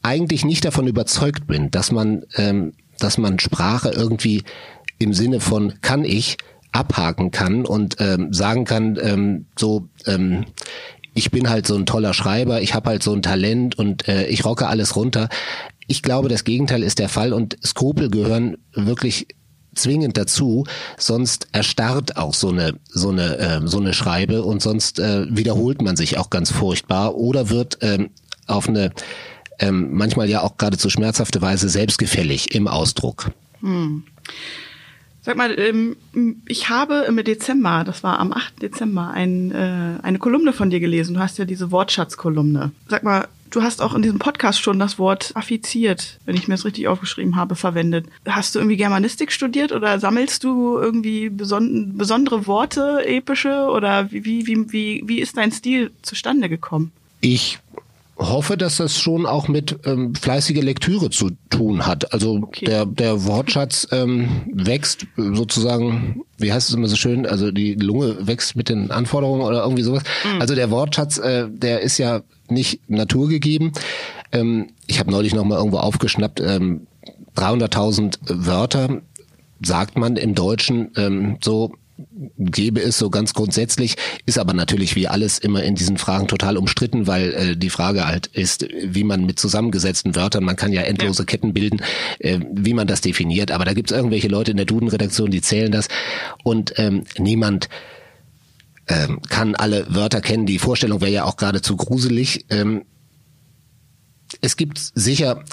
eigentlich 0.02 0.44
nicht 0.44 0.66
davon 0.66 0.88
überzeugt 0.88 1.48
bin, 1.48 1.72
dass 1.72 1.92
man 1.92 2.24
ähm, 2.36 2.74
dass 3.00 3.18
man 3.18 3.40
Sprache 3.40 3.90
irgendwie 3.90 4.44
im 5.00 5.14
Sinne 5.14 5.40
von 5.40 5.82
kann 5.82 6.06
ich 6.06 6.38
abhaken 6.72 7.32
kann 7.32 7.66
und 7.66 7.98
ähm, 8.00 8.34
sagen 8.34 8.66
kann, 8.66 8.98
ähm, 9.02 9.46
so 9.58 9.88
ähm, 10.06 10.46
ich 11.14 11.30
bin 11.30 11.50
halt 11.50 11.68
so 11.68 11.76
ein 11.76 11.86
toller 11.86 12.14
Schreiber, 12.14 12.62
ich 12.62 12.74
habe 12.74 12.90
halt 12.90 13.04
so 13.04 13.14
ein 13.14 13.22
Talent 13.22 13.78
und 13.78 14.08
äh, 14.08 14.26
ich 14.26 14.46
rocke 14.46 14.68
alles 14.68 14.96
runter. 14.96 15.30
Ich 15.88 16.02
glaube, 16.02 16.30
das 16.30 16.44
Gegenteil 16.44 16.82
ist 16.82 16.98
der 16.98 17.10
Fall 17.10 17.34
und 17.34 17.58
Skrupel 17.64 18.10
gehören 18.10 18.58
wirklich 18.74 19.28
zwingend 19.76 20.18
dazu, 20.18 20.66
sonst 20.98 21.48
erstarrt 21.52 22.18
auch 22.18 22.34
so 22.34 22.50
eine 22.50 22.80
so 22.90 23.10
eine 23.10 23.38
äh, 23.38 23.62
so 23.66 23.80
eine 23.80 23.94
Schreibe 23.94 24.44
und 24.44 24.62
sonst 24.62 25.00
äh, 25.00 25.26
wiederholt 25.30 25.82
man 25.82 25.96
sich 25.96 26.18
auch 26.18 26.30
ganz 26.30 26.52
furchtbar 26.52 27.16
oder 27.16 27.50
wird 27.50 27.80
ähm, 27.82 28.10
auf 28.48 28.68
eine 28.68 28.92
ähm, 29.64 29.90
manchmal 29.94 30.30
ja 30.30 30.42
auch 30.42 30.58
geradezu 30.58 30.90
schmerzhafte 30.90 31.42
Weise 31.42 31.70
selbstgefällig 31.70 32.54
im 32.54 32.68
Ausdruck. 32.68 33.32
Hm. 33.62 34.04
Sag 35.22 35.38
mal, 35.38 35.58
ähm, 35.58 35.96
ich 36.46 36.68
habe 36.68 37.06
im 37.08 37.24
Dezember, 37.24 37.86
das 37.86 38.04
war 38.04 38.20
am 38.20 38.34
8. 38.34 38.62
Dezember, 38.62 39.12
ein, 39.12 39.52
äh, 39.52 40.00
eine 40.02 40.20
Kolumne 40.20 40.52
von 40.52 40.70
dir 40.70 40.82
gelesen. 40.82 41.14
Du 41.14 41.22
hast 41.22 41.38
ja 41.38 41.46
diese 41.46 41.72
Wortschatzkolumne. 41.72 42.72
Sag 42.90 43.04
mal, 43.04 43.30
du 43.50 43.64
hast 43.64 43.82
auch 43.82 43.96
in 43.96 44.02
diesem 44.02 44.20
Podcast 44.20 44.60
schon 44.60 44.80
das 44.80 45.00
Wort 45.00 45.32
affiziert, 45.36 46.20
wenn 46.26 46.36
ich 46.36 46.50
mir 46.50 46.56
das 46.56 46.66
richtig 46.66 46.90
aufgeschrieben 46.90 47.38
habe, 47.38 47.56
verwendet. 47.56 48.08
Hast 48.28 48.54
du 48.54 48.60
irgendwie 48.60 48.76
Germanistik 48.76 49.32
studiert 49.32 49.72
oder 49.72 49.98
sammelst 49.98 50.44
du 50.44 50.78
irgendwie 50.78 51.30
beson 51.30 51.98
besondere 51.98 52.46
Worte, 52.46 53.06
epische 53.06 53.70
oder 53.70 54.12
wie, 54.12 54.46
wie, 54.46 54.74
wie, 54.74 55.04
wie 55.06 55.20
ist 55.22 55.38
dein 55.38 55.54
Stil 55.54 55.92
zustande 56.02 56.50
gekommen? 56.50 56.92
Ich 57.22 57.60
hoffe, 58.18 58.58
dass 58.58 58.78
das 58.78 58.98
schon 58.98 59.26
auch 59.26 59.48
mit 59.48 59.80
ähm, 59.86 60.14
fleißiger 60.14 60.62
Lektüre 60.62 61.10
zu 61.10 61.32
tun 61.50 61.86
hat. 61.86 62.14
Also 62.14 62.42
okay. 62.44 62.66
der, 62.66 62.86
der 62.86 63.26
Wortschatz 63.26 63.88
ähm, 63.92 64.44
wächst 64.54 65.08
sozusagen, 65.18 66.24
wie 66.38 66.54
heißt 66.54 66.70
es 66.70 66.76
immer 66.76 66.88
so 66.88 66.96
schön, 66.96 67.26
also 67.26 67.52
die 67.52 67.74
Lunge 67.74 68.28
wächst 68.28 68.56
mit 68.56 68.70
den 68.70 68.92
Anforderungen 68.92 69.42
oder 69.42 69.64
irgendwie 69.64 69.84
sowas. 69.84 70.04
Mhm. 70.24 70.42
Also 70.42 70.54
der 70.56 70.70
Wortschatz, 70.70 71.18
äh, 71.18 71.48
der 71.50 71.82
ist 71.82 71.98
ja 71.98 72.22
nicht 72.50 72.88
naturgegeben. 72.88 73.72
Ähm, 74.32 74.70
ich 74.88 75.00
habe 75.00 75.12
neulich 75.12 75.34
noch 75.34 75.46
mal 75.46 75.58
irgendwo 75.58 75.78
aufgeschnappt, 75.78 76.40
ähm, 76.40 76.88
300.000 77.36 78.20
Wörter 78.28 79.02
sagt 79.66 79.98
man 79.98 80.18
im 80.18 80.36
Deutschen 80.36 80.92
ähm, 80.98 81.38
so 81.42 81.74
gäbe 82.38 82.82
es 82.82 82.98
so 82.98 83.10
ganz 83.10 83.34
grundsätzlich, 83.34 83.96
ist 84.26 84.38
aber 84.38 84.54
natürlich 84.54 84.96
wie 84.96 85.08
alles 85.08 85.40
immer 85.40 85.64
in 85.64 85.76
diesen 85.76 85.98
Fragen 85.98 86.28
total 86.28 86.58
umstritten, 86.58 87.08
weil 87.08 87.34
äh, 87.34 87.58
die 87.58 87.70
Frage 87.70 88.06
halt 88.06 88.28
ist, 88.28 88.68
wie 88.84 89.04
man 89.04 89.26
mit 89.26 89.40
zusammengesetzten 89.40 90.16
Wörtern, 90.16 90.44
man 90.44 90.56
kann 90.56 90.74
ja 90.74 90.82
endlose. 90.82 91.26
Ketten 91.26 91.54
bilden, 91.54 91.82
äh, 92.20 92.40
wie 92.52 92.74
man 92.74 92.88
das 92.88 93.02
definiert. 93.02 93.52
Aber 93.52 93.66
da 93.66 93.74
gibt 93.74 93.92
es 93.92 93.98
irgendwelche 93.98 94.28
Leute 94.28 94.52
in 94.52 94.58
der 94.58 94.66
Duden-Redaktion, 94.66 95.32
die 95.32 95.42
zählen 95.42 95.72
das 95.72 95.88
und 96.44 96.74
ähm, 96.78 97.04
niemand 97.18 97.70
ähm, 98.88 99.22
kann 99.30 99.56
alle 99.56 99.86
Wörter 99.90 100.22
kennen. 100.22 100.46
Die 100.46 100.60
Vorstellung 100.60 101.02
wäre 101.02 101.12
ja 101.12 101.24
auch 101.24 101.38
geradezu 101.38 101.76
gruselig. 101.76 102.46
Ähm, 102.50 102.84
es 104.42 104.58
gibt 104.58 104.80
sicher 104.96 105.44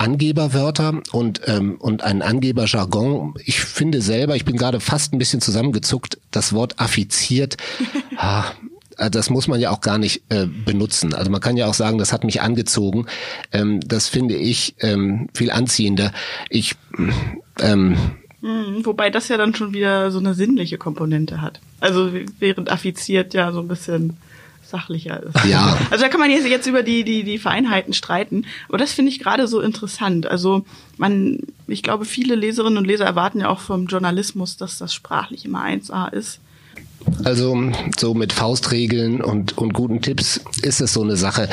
Angeberwörter 0.00 1.02
und 1.12 1.42
ähm, 1.46 1.76
und 1.78 2.02
ein 2.02 2.22
Angeberjargon. 2.22 3.34
Ich 3.44 3.60
finde 3.60 4.00
selber, 4.00 4.34
ich 4.34 4.46
bin 4.46 4.56
gerade 4.56 4.80
fast 4.80 5.12
ein 5.12 5.18
bisschen 5.18 5.42
zusammengezuckt. 5.42 6.18
Das 6.30 6.54
Wort 6.54 6.80
affiziert, 6.80 7.58
ah, 8.16 8.44
das 9.10 9.28
muss 9.28 9.46
man 9.46 9.60
ja 9.60 9.70
auch 9.70 9.82
gar 9.82 9.98
nicht 9.98 10.22
äh, 10.30 10.46
benutzen. 10.46 11.14
Also 11.14 11.30
man 11.30 11.42
kann 11.42 11.58
ja 11.58 11.66
auch 11.66 11.74
sagen, 11.74 11.98
das 11.98 12.14
hat 12.14 12.24
mich 12.24 12.40
angezogen. 12.40 13.06
Ähm, 13.52 13.80
das 13.80 14.08
finde 14.08 14.36
ich 14.36 14.74
ähm, 14.80 15.28
viel 15.34 15.50
anziehender. 15.50 16.12
Ich 16.48 16.76
ähm, 17.60 17.96
hm, 18.40 18.86
wobei 18.86 19.10
das 19.10 19.28
ja 19.28 19.36
dann 19.36 19.54
schon 19.54 19.74
wieder 19.74 20.10
so 20.10 20.18
eine 20.18 20.32
sinnliche 20.32 20.78
Komponente 20.78 21.42
hat. 21.42 21.60
Also 21.78 22.10
während 22.38 22.72
affiziert 22.72 23.34
ja 23.34 23.52
so 23.52 23.60
ein 23.60 23.68
bisschen 23.68 24.16
sachlicher 24.70 25.22
ist. 25.22 25.44
Ja. 25.44 25.76
Also 25.90 26.04
da 26.04 26.08
kann 26.08 26.20
man 26.20 26.30
jetzt, 26.30 26.46
jetzt 26.46 26.66
über 26.66 26.82
die, 26.82 27.04
die, 27.04 27.24
die 27.24 27.38
Vereinheiten 27.38 27.92
streiten. 27.92 28.46
Aber 28.68 28.78
das 28.78 28.92
finde 28.92 29.10
ich 29.10 29.18
gerade 29.18 29.46
so 29.46 29.60
interessant. 29.60 30.26
Also 30.26 30.64
man, 30.96 31.40
ich 31.66 31.82
glaube, 31.82 32.04
viele 32.04 32.34
Leserinnen 32.34 32.78
und 32.78 32.86
Leser 32.86 33.04
erwarten 33.04 33.40
ja 33.40 33.48
auch 33.48 33.60
vom 33.60 33.86
Journalismus, 33.86 34.56
dass 34.56 34.78
das 34.78 34.94
sprachlich 34.94 35.44
immer 35.44 35.64
1A 35.64 36.12
ist. 36.12 36.40
Also 37.24 37.72
so 37.98 38.14
mit 38.14 38.32
Faustregeln 38.32 39.20
und, 39.22 39.56
und 39.58 39.72
guten 39.72 40.02
Tipps 40.02 40.40
ist 40.62 40.80
es 40.80 40.92
so 40.92 41.02
eine 41.02 41.16
Sache. 41.16 41.48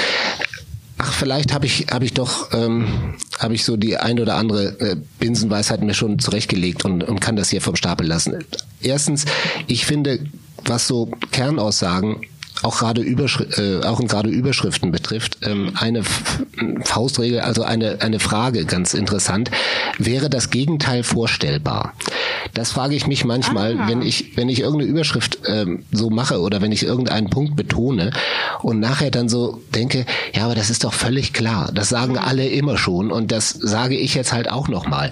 Ach, 0.98 1.14
vielleicht 1.14 1.54
habe 1.54 1.66
ich 1.68 1.88
habe 1.92 2.06
ich 2.06 2.14
doch 2.14 2.52
ähm, 2.54 3.14
habe 3.38 3.54
ich 3.54 3.64
so 3.64 3.78
die 3.78 3.98
ein 3.98 4.20
oder 4.20 4.36
andere 4.36 4.80
äh, 4.80 4.96
Binsenweisheit 5.20 5.84
mir 5.84 5.94
schon 5.94 6.18
zurechtgelegt 6.18 6.86
und, 6.86 7.04
und 7.04 7.20
kann 7.20 7.36
das 7.36 7.50
hier 7.50 7.62
vom 7.62 7.76
Stapel 7.76 8.08
lassen. 8.08 8.44
Erstens, 8.82 9.26
ich 9.68 9.86
finde, 9.86 10.20
was 10.66 10.88
so 10.88 11.12
Kernaussagen 11.32 12.22
auch 12.64 12.80
gerade 12.80 13.02
Überschri 13.02 13.44
äh, 13.62 13.84
auch 13.84 14.00
gerade 14.00 14.30
Überschriften 14.30 14.92
betrifft, 14.92 15.38
ähm, 15.44 15.74
eine 15.76 16.00
F 16.00 16.44
Faustregel, 16.84 17.42
also 17.42 17.64
eine 17.64 18.02
eine 18.02 18.20
Frage 18.20 18.66
ganz 18.66 18.94
interessant, 18.94 19.52
wäre 19.98 20.30
das 20.30 20.50
Gegenteil 20.50 21.04
vorstellbar? 21.04 21.94
Das 22.54 22.72
frage 22.72 22.96
ich 22.96 23.08
mich 23.08 23.26
manchmal, 23.26 23.80
ah. 23.80 23.88
wenn 23.88 24.02
ich 24.02 24.38
wenn 24.38 24.50
ich 24.50 24.62
irgendeine 24.62 24.90
Überschrift 24.90 25.40
ähm, 25.48 25.84
so 25.92 26.10
mache 26.10 26.42
oder 26.42 26.62
wenn 26.62 26.72
ich 26.72 26.84
irgendeinen 26.84 27.30
Punkt 27.30 27.56
betone 27.56 28.12
und 28.62 28.80
nachher 28.80 29.12
dann 29.12 29.30
so 29.30 29.62
denke, 29.74 30.06
ja, 30.34 30.46
aber 30.46 30.56
das 30.56 30.70
ist 30.70 30.84
doch 30.84 30.94
völlig 30.94 31.34
klar, 31.34 31.72
das 31.74 31.90
sagen 31.90 32.14
mhm. 32.14 32.20
alle 32.20 32.48
immer 32.48 32.78
schon 32.78 33.12
und 33.12 33.32
das 33.32 33.50
sage 33.50 33.98
ich 33.98 34.16
jetzt 34.16 34.34
halt 34.34 34.50
auch 34.50 34.68
noch 34.68 34.88
mal. 34.88 35.10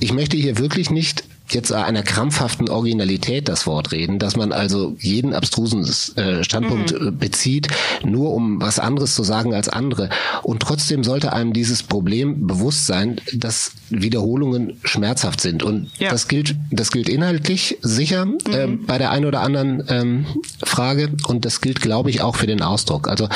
Ich 0.00 0.12
möchte 0.12 0.36
hier 0.36 0.58
wirklich 0.58 0.90
nicht 0.90 1.24
jetzt 1.50 1.72
einer 1.72 2.02
krampfhaften 2.02 2.68
Originalität 2.68 3.48
das 3.48 3.66
Wort 3.66 3.92
reden, 3.92 4.18
dass 4.18 4.36
man 4.36 4.52
also 4.52 4.96
jeden 4.98 5.34
abstrusen 5.34 5.84
äh, 6.16 6.42
Standpunkt 6.42 6.98
mhm. 6.98 7.08
Äh, 7.08 7.10
bezieht, 7.10 7.68
nur 8.04 8.32
um 8.32 8.60
was 8.60 8.78
anderes 8.78 9.14
zu 9.14 9.22
sagen 9.24 9.54
als 9.54 9.68
andere. 9.68 10.08
Und 10.42 10.60
trotzdem 10.60 11.04
sollte 11.04 11.32
einem 11.32 11.52
dieses 11.52 11.82
Problem 11.82 12.46
bewusst 12.46 12.86
sein, 12.86 13.20
dass 13.34 13.72
Wiederholungen 13.90 14.78
schmerzhaft 14.84 15.40
sind. 15.40 15.62
Und 15.62 15.90
ja. 15.98 16.10
das 16.10 16.28
gilt, 16.28 16.56
das 16.70 16.90
gilt 16.90 17.08
inhaltlich 17.08 17.78
sicher 17.82 18.24
mhm. 18.24 18.38
äh, 18.50 18.66
bei 18.66 18.98
der 18.98 19.10
einen 19.10 19.26
oder 19.26 19.42
anderen 19.42 19.84
ähm, 19.88 20.26
Frage. 20.64 21.10
Und 21.26 21.44
das 21.44 21.60
gilt, 21.60 21.80
glaube 21.80 22.10
ich, 22.10 22.22
auch 22.22 22.36
für 22.36 22.46
den 22.46 22.62
Ausdruck. 22.62 23.06
Also, 23.08 23.28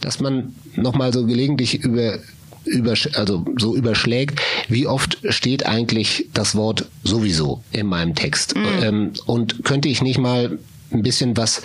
dass 0.00 0.20
man 0.20 0.54
nochmal 0.74 1.12
so 1.12 1.26
gelegentlich 1.26 1.74
über 1.82 2.18
übersch 2.66 3.10
also 3.14 3.44
so 3.58 3.74
überschlägt, 3.74 4.40
wie 4.68 4.86
oft 4.86 5.18
steht 5.28 5.66
eigentlich 5.66 6.28
das 6.34 6.54
Wort 6.54 6.86
sowieso 7.02 7.62
in 7.72 7.86
meinem 7.86 8.14
Text? 8.14 8.56
Mhm. 8.56 8.82
Ähm, 8.82 9.12
und 9.26 9.64
könnte 9.64 9.88
ich 9.88 10.02
nicht 10.02 10.18
mal 10.18 10.58
ein 10.92 11.02
bisschen 11.02 11.36
was 11.36 11.62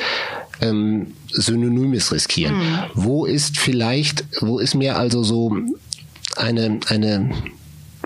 ähm, 0.61 1.13
Synonymes 1.29 2.11
riskieren? 2.11 2.57
Mhm. 2.57 2.79
Wo 2.93 3.25
ist 3.25 3.57
vielleicht, 3.57 4.25
wo 4.41 4.59
ist 4.59 4.75
mir 4.75 4.97
also 4.97 5.23
so 5.23 5.55
eine, 6.35 6.79
eine 6.87 7.31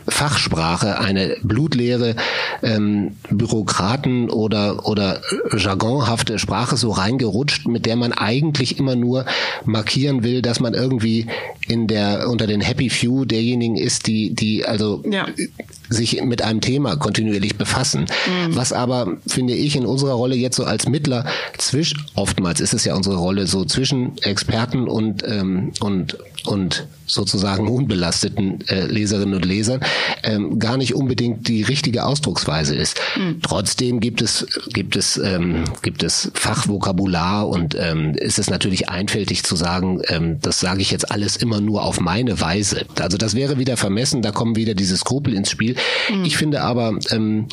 Fachsprache, 0.07 0.99
eine 0.99 1.37
blutleere 1.41 2.15
ähm, 2.61 3.17
Bürokraten 3.29 4.29
oder 4.29 4.87
oder 4.87 5.21
jargonhafte 5.57 6.39
Sprache 6.39 6.77
so 6.77 6.91
reingerutscht, 6.91 7.67
mit 7.67 7.85
der 7.85 7.95
man 7.95 8.13
eigentlich 8.13 8.77
immer 8.77 8.95
nur 8.95 9.25
markieren 9.65 10.23
will, 10.23 10.41
dass 10.41 10.59
man 10.59 10.73
irgendwie 10.73 11.27
in 11.67 11.87
der 11.87 12.29
unter 12.29 12.47
den 12.47 12.61
Happy 12.61 12.89
Few 12.89 13.25
derjenigen 13.25 13.77
ist, 13.77 14.07
die 14.07 14.33
die 14.33 14.65
also 14.65 15.03
ja. 15.09 15.25
Sich 15.89 16.21
mit 16.23 16.41
einem 16.41 16.61
Thema 16.61 16.95
kontinuierlich 16.95 17.57
befassen. 17.57 18.01
Mhm. 18.01 18.55
Was 18.55 18.73
aber 18.73 19.17
finde 19.27 19.53
ich 19.53 19.75
in 19.75 19.85
unserer 19.85 20.13
Rolle 20.13 20.35
jetzt 20.35 20.55
so 20.55 20.65
als 20.65 20.87
Mittler 20.87 21.25
zwischen 21.57 22.01
oftmals 22.15 22.59
ist 22.59 22.73
es 22.73 22.85
ja 22.85 22.95
unsere 22.95 23.17
Rolle 23.17 23.47
so 23.47 23.65
zwischen 23.65 24.17
Experten 24.19 24.87
und 24.87 25.23
ähm, 25.27 25.71
und 25.79 26.17
und 26.45 26.87
sozusagen 27.07 27.67
unbelasteten 27.67 28.67
äh, 28.67 28.85
Leserinnen 28.87 29.35
und 29.35 29.45
Lesern 29.45 29.81
ähm, 30.23 30.57
gar 30.57 30.77
nicht 30.77 30.95
unbedingt 30.95 31.47
die 31.47 31.61
richtige 31.61 32.03
Ausdrucksweise 32.05 32.75
ist. 32.75 32.99
Mhm. 33.15 33.41
Trotzdem 33.41 33.99
gibt 33.99 34.21
es 34.21 34.47
gibt 34.73 34.95
es 34.95 35.17
ähm, 35.17 35.65
gibt 35.81 36.03
es 36.03 36.31
Fachvokabular 36.33 37.47
und 37.47 37.75
ähm, 37.79 38.15
ist 38.15 38.39
es 38.39 38.49
natürlich 38.49 38.89
einfältig 38.89 39.43
zu 39.43 39.55
sagen, 39.55 40.01
ähm, 40.07 40.39
das 40.41 40.59
sage 40.59 40.81
ich 40.81 40.89
jetzt 40.91 41.11
alles 41.11 41.37
immer 41.37 41.61
nur 41.61 41.83
auf 41.83 41.99
meine 41.99 42.41
Weise. 42.41 42.85
Also 42.99 43.17
das 43.17 43.35
wäre 43.35 43.59
wieder 43.59 43.77
vermessen, 43.77 44.21
da 44.21 44.31
kommen 44.31 44.55
wieder 44.55 44.73
diese 44.73 44.97
Skrupel 44.97 45.33
ins 45.33 45.51
Spiel. 45.51 45.74
Mhm. 46.09 46.25
Ich 46.25 46.37
finde 46.37 46.61
aber 46.61 46.97
ähm, 47.11 47.47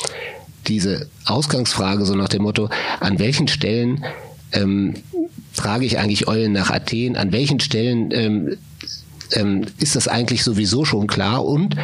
diese 0.67 1.09
Ausgangsfrage 1.25 2.05
so 2.05 2.15
nach 2.15 2.29
dem 2.29 2.43
Motto, 2.43 2.69
an 2.99 3.19
welchen 3.19 3.47
Stellen 3.47 4.05
ähm, 4.51 4.95
trage 5.55 5.85
ich 5.85 5.99
eigentlich 5.99 6.27
Eulen 6.27 6.51
nach 6.51 6.71
Athen, 6.71 7.15
an 7.15 7.31
welchen 7.31 7.59
Stellen 7.59 8.11
ähm, 8.11 8.57
ähm, 9.31 9.65
ist 9.79 9.95
das 9.95 10.07
eigentlich 10.07 10.43
sowieso 10.43 10.85
schon 10.85 11.07
klar 11.07 11.45
und 11.45 11.75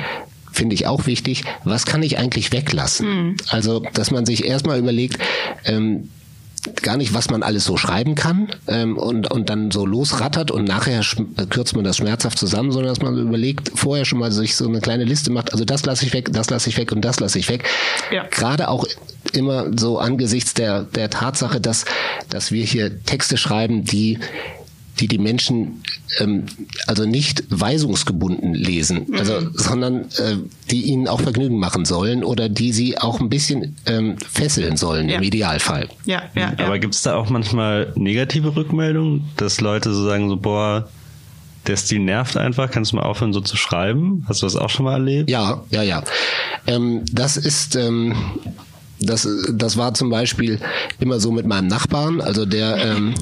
finde 0.51 0.75
ich 0.75 0.87
auch 0.87 1.05
wichtig, 1.05 1.43
was 1.63 1.85
kann 1.85 2.03
ich 2.03 2.17
eigentlich 2.17 2.51
weglassen? 2.51 3.07
Mhm. 3.07 3.37
Also, 3.47 3.81
dass 3.93 4.11
man 4.11 4.25
sich 4.25 4.45
erstmal 4.45 4.79
überlegt, 4.79 5.19
ähm, 5.65 6.09
gar 6.81 6.97
nicht, 6.97 7.13
was 7.13 7.29
man 7.29 7.43
alles 7.43 7.63
so 7.63 7.77
schreiben 7.77 8.15
kann 8.15 8.49
ähm, 8.67 8.97
und, 8.97 9.31
und 9.31 9.49
dann 9.49 9.71
so 9.71 9.85
losrattert 9.85 10.51
und 10.51 10.65
nachher 10.65 11.01
kürzt 11.49 11.75
man 11.75 11.83
das 11.83 11.97
schmerzhaft 11.97 12.37
zusammen, 12.37 12.71
sondern 12.71 12.93
dass 12.93 13.01
man 13.01 13.17
überlegt, 13.17 13.71
vorher 13.75 14.05
schon 14.05 14.19
mal 14.19 14.31
sich 14.31 14.55
so 14.55 14.67
eine 14.67 14.81
kleine 14.81 15.03
Liste 15.03 15.31
macht, 15.31 15.51
also 15.51 15.65
das 15.65 15.85
lasse 15.85 16.05
ich 16.05 16.13
weg, 16.13 16.29
das 16.31 16.49
lasse 16.49 16.69
ich 16.69 16.77
weg 16.77 16.91
und 16.91 17.01
das 17.01 17.19
lasse 17.19 17.39
ich 17.39 17.49
weg. 17.49 17.63
Ja. 18.11 18.25
Gerade 18.29 18.69
auch 18.69 18.85
immer 19.33 19.67
so 19.77 19.99
angesichts 19.99 20.53
der, 20.53 20.83
der 20.83 21.09
Tatsache, 21.09 21.61
dass, 21.61 21.85
dass 22.29 22.51
wir 22.51 22.63
hier 22.63 23.03
Texte 23.03 23.37
schreiben, 23.37 23.83
die 23.83 24.19
die 24.99 25.07
die 25.07 25.17
Menschen 25.17 25.83
ähm, 26.19 26.45
also 26.87 27.05
nicht 27.05 27.43
weisungsgebunden 27.49 28.53
lesen, 28.53 29.05
mhm. 29.07 29.17
also 29.17 29.33
sondern 29.53 30.01
äh, 30.17 30.37
die 30.69 30.83
ihnen 30.83 31.07
auch 31.07 31.21
Vergnügen 31.21 31.57
machen 31.57 31.85
sollen 31.85 32.23
oder 32.23 32.49
die 32.49 32.71
sie 32.71 32.97
auch 32.97 33.19
ein 33.19 33.29
bisschen 33.29 33.75
ähm, 33.85 34.17
fesseln 34.17 34.77
sollen 34.77 35.09
ja. 35.09 35.17
im 35.17 35.23
Idealfall. 35.23 35.89
Ja, 36.05 36.23
ja. 36.35 36.53
ja. 36.57 36.65
Aber 36.65 36.79
gibt 36.79 36.95
es 36.95 37.01
da 37.03 37.15
auch 37.15 37.29
manchmal 37.29 37.93
negative 37.95 38.55
Rückmeldungen, 38.55 39.23
dass 39.37 39.61
Leute 39.61 39.93
so 39.93 40.05
sagen 40.05 40.29
so 40.29 40.37
boah 40.37 40.89
der 41.67 41.77
Stil 41.77 41.99
nervt 41.99 42.37
einfach. 42.37 42.71
Kannst 42.71 42.91
du 42.91 42.95
mal 42.95 43.03
aufhören, 43.03 43.33
so 43.33 43.41
zu 43.41 43.57
schreiben? 43.57 44.25
Hast 44.27 44.41
du 44.41 44.45
das 44.45 44.55
auch 44.55 44.69
schon 44.69 44.85
mal 44.85 44.93
erlebt? 44.93 45.29
Ja, 45.29 45.63
ja, 45.69 45.83
ja. 45.83 46.03
Ähm, 46.67 47.03
das 47.11 47.37
ist, 47.37 47.75
ähm, 47.75 48.15
das, 48.99 49.27
das 49.51 49.77
war 49.77 49.93
zum 49.93 50.09
Beispiel 50.09 50.59
immer 50.99 51.19
so 51.19 51.31
mit 51.31 51.45
meinem 51.45 51.67
Nachbarn. 51.67 52.21
Also 52.21 52.45
der, 52.45 52.77
ähm, 52.77 53.13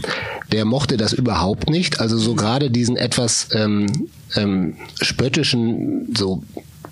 der 0.51 0.65
mochte 0.65 0.97
das 0.97 1.13
überhaupt 1.13 1.69
nicht. 1.69 1.99
Also 1.99 2.17
so 2.17 2.35
gerade 2.35 2.71
diesen 2.71 2.97
etwas 2.97 3.49
ähm, 3.51 4.09
ähm, 4.35 4.75
spöttischen, 5.01 6.13
so 6.15 6.43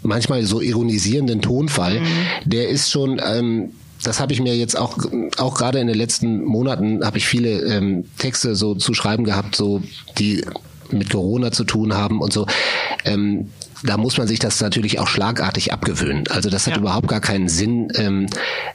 manchmal 0.03 0.43
so 0.45 0.61
ironisierenden 0.61 1.41
Tonfall, 1.41 1.99
mhm. 1.99 2.05
der 2.45 2.69
ist 2.69 2.91
schon 2.91 3.19
ähm, 3.25 3.71
das 4.03 4.19
habe 4.19 4.33
ich 4.33 4.41
mir 4.41 4.55
jetzt 4.55 4.77
auch 4.77 4.97
auch 5.37 5.57
gerade 5.57 5.79
in 5.79 5.87
den 5.87 5.97
letzten 5.97 6.43
Monaten 6.43 7.03
habe 7.03 7.17
ich 7.17 7.25
viele 7.25 7.61
ähm, 7.61 8.05
Texte 8.19 8.55
so 8.55 8.75
zu 8.75 8.93
schreiben 8.93 9.23
gehabt, 9.23 9.55
so 9.55 9.81
die 10.19 10.43
mit 10.91 11.09
Corona 11.09 11.51
zu 11.51 11.63
tun 11.63 11.95
haben 11.95 12.21
und 12.21 12.31
so. 12.31 12.45
Ähm, 13.03 13.49
da 13.85 13.97
muss 13.97 14.17
man 14.17 14.27
sich 14.27 14.39
das 14.39 14.59
natürlich 14.61 14.99
auch 14.99 15.07
schlagartig 15.07 15.71
abgewöhnen. 15.71 16.25
Also 16.29 16.49
das 16.49 16.65
hat 16.67 16.75
ja. 16.75 16.79
überhaupt 16.79 17.07
gar 17.07 17.21
keinen 17.21 17.49
Sinn. 17.49 17.89
Ähm, 17.95 18.27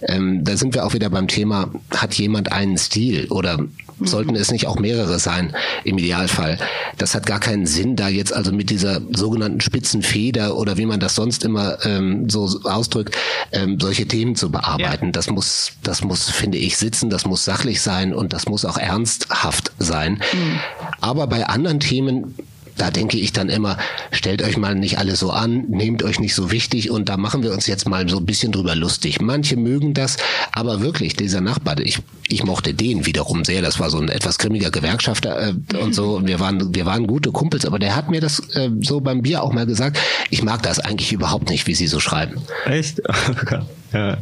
ähm, 0.02 0.44
da 0.44 0.56
sind 0.56 0.74
wir 0.74 0.84
auch 0.84 0.94
wieder 0.94 1.10
beim 1.10 1.28
Thema, 1.28 1.70
hat 1.94 2.14
jemand 2.14 2.52
einen 2.52 2.78
Stil 2.78 3.26
oder 3.30 3.58
mhm. 3.58 3.70
sollten 4.02 4.36
es 4.36 4.50
nicht 4.50 4.66
auch 4.66 4.78
mehrere 4.78 5.18
sein 5.18 5.54
im 5.84 5.98
Idealfall? 5.98 6.58
Das 6.98 7.14
hat 7.14 7.26
gar 7.26 7.40
keinen 7.40 7.66
Sinn, 7.66 7.96
da 7.96 8.08
jetzt 8.08 8.32
also 8.32 8.52
mit 8.52 8.70
dieser 8.70 9.00
sogenannten 9.12 9.60
Spitzenfeder 9.60 10.56
oder 10.56 10.76
wie 10.76 10.86
man 10.86 11.00
das 11.00 11.14
sonst 11.14 11.44
immer 11.44 11.84
ähm, 11.84 12.28
so 12.28 12.60
ausdrückt, 12.64 13.16
ähm, 13.52 13.78
solche 13.80 14.06
Themen 14.06 14.36
zu 14.36 14.50
bearbeiten. 14.50 15.06
Ja. 15.06 15.12
Das 15.12 15.30
muss, 15.30 15.72
das 15.82 16.02
muss, 16.04 16.30
finde 16.30 16.58
ich, 16.58 16.76
sitzen, 16.76 17.10
das 17.10 17.26
muss 17.26 17.44
sachlich 17.44 17.80
sein 17.80 18.14
und 18.14 18.32
das 18.32 18.46
muss 18.46 18.64
auch 18.64 18.78
ernsthaft 18.78 19.72
sein. 19.78 20.22
Mhm. 20.32 20.60
Aber 21.00 21.26
bei 21.26 21.46
anderen 21.46 21.80
Themen 21.80 22.34
da 22.76 22.90
denke 22.90 23.18
ich 23.18 23.32
dann 23.32 23.48
immer, 23.48 23.76
stellt 24.10 24.42
euch 24.42 24.56
mal 24.56 24.74
nicht 24.74 24.98
alle 24.98 25.16
so 25.16 25.30
an, 25.30 25.64
nehmt 25.68 26.02
euch 26.02 26.20
nicht 26.20 26.34
so 26.34 26.50
wichtig 26.50 26.90
und 26.90 27.08
da 27.08 27.16
machen 27.16 27.42
wir 27.42 27.52
uns 27.52 27.66
jetzt 27.66 27.88
mal 27.88 28.08
so 28.08 28.18
ein 28.18 28.26
bisschen 28.26 28.52
drüber 28.52 28.74
lustig. 28.74 29.20
Manche 29.20 29.56
mögen 29.56 29.94
das, 29.94 30.16
aber 30.52 30.80
wirklich, 30.80 31.14
dieser 31.14 31.40
Nachbar, 31.40 31.78
ich, 31.80 31.98
ich 32.28 32.44
mochte 32.44 32.74
den 32.74 33.06
wiederum 33.06 33.44
sehr, 33.44 33.62
das 33.62 33.80
war 33.80 33.90
so 33.90 33.98
ein 33.98 34.08
etwas 34.08 34.38
grimmiger 34.38 34.70
Gewerkschafter 34.70 35.48
äh, 35.48 35.76
und 35.76 35.94
so, 35.94 36.26
wir 36.26 36.40
waren, 36.40 36.74
wir 36.74 36.86
waren 36.86 37.06
gute 37.06 37.32
Kumpels, 37.32 37.64
aber 37.64 37.78
der 37.78 37.96
hat 37.96 38.10
mir 38.10 38.20
das 38.20 38.40
äh, 38.54 38.70
so 38.80 39.00
beim 39.00 39.22
Bier 39.22 39.42
auch 39.42 39.52
mal 39.52 39.66
gesagt, 39.66 39.98
ich 40.30 40.42
mag 40.42 40.62
das 40.62 40.78
eigentlich 40.78 41.12
überhaupt 41.12 41.50
nicht, 41.50 41.66
wie 41.66 41.74
sie 41.74 41.86
so 41.86 42.00
schreiben. 42.00 42.40
Echt? 42.66 43.02
ja. 43.92 44.16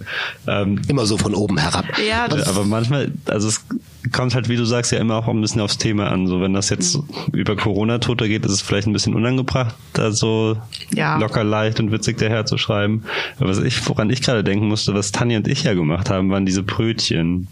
Ähm, 0.46 0.80
Immer 0.88 1.06
so 1.06 1.18
von 1.18 1.34
oben 1.34 1.58
herab. 1.58 1.84
Ja, 2.08 2.24
aber 2.24 2.64
manchmal, 2.64 3.12
also 3.26 3.48
es 3.48 3.62
kommt 4.12 4.34
halt, 4.34 4.48
wie 4.48 4.56
du 4.56 4.64
sagst, 4.64 4.92
ja 4.92 4.98
immer 4.98 5.16
auch 5.16 5.28
ein 5.28 5.40
bisschen 5.40 5.60
aufs 5.60 5.78
Thema 5.78 6.10
an. 6.10 6.26
So, 6.26 6.40
wenn 6.40 6.52
das 6.52 6.70
jetzt 6.70 6.96
mhm. 6.96 7.04
über 7.32 7.56
Corona-Tote 7.56 8.28
geht, 8.28 8.44
ist 8.44 8.52
es 8.52 8.60
vielleicht 8.60 8.86
ein 8.86 8.92
bisschen 8.92 9.14
unangebracht, 9.14 9.74
da 9.92 10.12
so 10.12 10.56
ja. 10.94 11.18
locker 11.18 11.44
leicht 11.44 11.80
und 11.80 11.92
witzig 11.92 12.18
daher 12.18 12.46
zu 12.46 12.58
schreiben. 12.58 13.04
Aber 13.38 13.48
was 13.48 13.58
ich, 13.58 13.86
woran 13.88 14.10
ich 14.10 14.22
gerade 14.22 14.44
denken 14.44 14.68
musste, 14.68 14.94
was 14.94 15.12
Tanja 15.12 15.38
und 15.38 15.48
ich 15.48 15.64
ja 15.64 15.74
gemacht 15.74 16.10
haben, 16.10 16.30
waren 16.30 16.46
diese 16.46 16.62
Brötchen. 16.62 17.48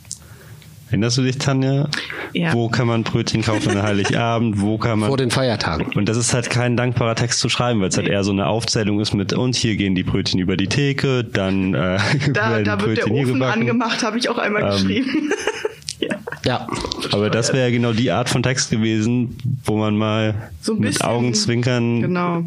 Erinnerst 0.89 1.19
du 1.19 1.23
dich, 1.23 1.39
Tanja? 1.39 1.89
Ja. 2.33 2.53
Wo 2.53 2.69
kann 2.69 2.87
man 2.87 3.03
Brötchen 3.03 3.43
kaufen 3.43 3.77
an 3.77 3.83
Heiligabend? 3.83 4.61
Wo 4.61 4.79
kann 4.79 5.01
man. 5.01 5.09
Vor 5.09 5.17
den 5.17 5.33
Feiertagen. 5.33 5.87
Und 5.97 6.09
das 6.09 6.17
ist 6.17 6.33
halt 6.33 6.49
kein 6.49 6.77
dankbarer 6.77 7.17
Text 7.17 7.41
zu 7.41 7.49
schreiben, 7.49 7.81
weil 7.81 7.89
es 7.89 7.97
halt 7.97 8.07
eher 8.07 8.23
so 8.23 8.31
eine 8.31 8.47
Aufzählung 8.47 9.01
ist 9.01 9.13
mit, 9.13 9.33
und 9.33 9.57
hier 9.57 9.75
gehen 9.75 9.97
die 9.97 10.05
Brötchen 10.05 10.39
über 10.39 10.57
die 10.57 10.69
Theke, 10.69 11.25
dann, 11.25 11.75
äh, 11.75 11.99
da, 12.33 12.63
da 12.63 12.81
wird 12.83 12.99
der 12.99 13.11
Ofen 13.11 13.43
angemacht, 13.43 14.05
habe 14.05 14.17
ich 14.17 14.29
auch 14.29 14.39
einmal 14.39 14.63
ähm, 14.63 14.71
geschrieben. 14.71 15.33
Ja. 16.47 16.67
Aber 17.13 17.29
das 17.29 17.53
wäre 17.53 17.67
ja 17.67 17.71
genau 17.71 17.93
die 17.93 18.11
Art 18.11 18.29
von 18.29 18.43
Text 18.43 18.71
gewesen, 18.71 19.37
wo 19.65 19.77
man 19.77 19.97
mal 19.97 20.51
so 20.61 20.75
mit 20.75 21.03
Augenzwinkern 21.03 22.03
genau. 22.03 22.45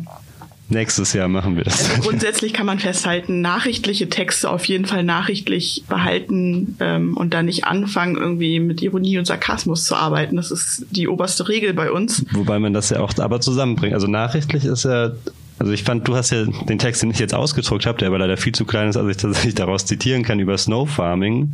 Nächstes 0.72 1.14
Jahr 1.14 1.28
machen 1.28 1.58
wir 1.58 1.64
das. 1.64 1.90
Also 1.90 2.04
grundsätzlich 2.04 2.54
kann 2.54 2.68
man 2.68 2.78
festhalten, 2.78 3.42
nachrichtliche 3.42 4.08
Texte 4.08 4.52
auf 4.52 4.66
jeden 4.66 4.86
Fall 4.86 5.04
nachrichtlich 5.04 5.84
behalten 5.90 6.78
ähm, 6.80 7.18
und 7.18 7.34
dann 7.34 7.46
nicht 7.48 7.66
anfangen, 7.66 8.16
irgendwie 8.16 8.60
mit 8.60 8.84
Ironie 8.84 9.18
und 9.18 9.26
Sarkasmus 9.26 9.86
zu 9.86 9.96
arbeiten. 9.96 10.36
Das 10.36 10.52
ist 10.52 10.86
die 10.92 11.08
oberste 11.08 11.50
Regel 11.50 11.74
bei 11.74 11.92
uns. 11.92 12.24
Wobei 12.34 12.60
man 12.60 12.72
das 12.72 12.92
ja 12.92 13.00
auch 13.00 13.18
aber 13.18 13.42
zusammenbringt. 13.42 13.96
Also 13.96 14.06
nachrichtlich 14.06 14.64
ist 14.64 14.86
ja 14.86 15.12
also 15.58 15.74
ich 15.74 15.84
fand, 15.84 16.08
du 16.08 16.16
hast 16.16 16.30
ja 16.30 16.46
den 16.46 16.80
Text, 16.80 17.02
den 17.02 17.12
ich 17.12 17.20
jetzt 17.20 17.34
ausgedruckt 17.34 17.86
habe, 17.86 17.98
der 17.98 18.08
aber 18.08 18.20
leider 18.20 18.38
viel 18.38 18.54
zu 18.54 18.64
klein 18.64 18.88
ist, 18.88 18.96
als 18.96 19.10
ich 19.10 19.18
tatsächlich 19.18 19.56
daraus 19.56 19.86
zitieren 19.86 20.24
kann 20.24 20.40
über 20.40 20.58
Snow 20.58 20.90
Farming 20.90 21.54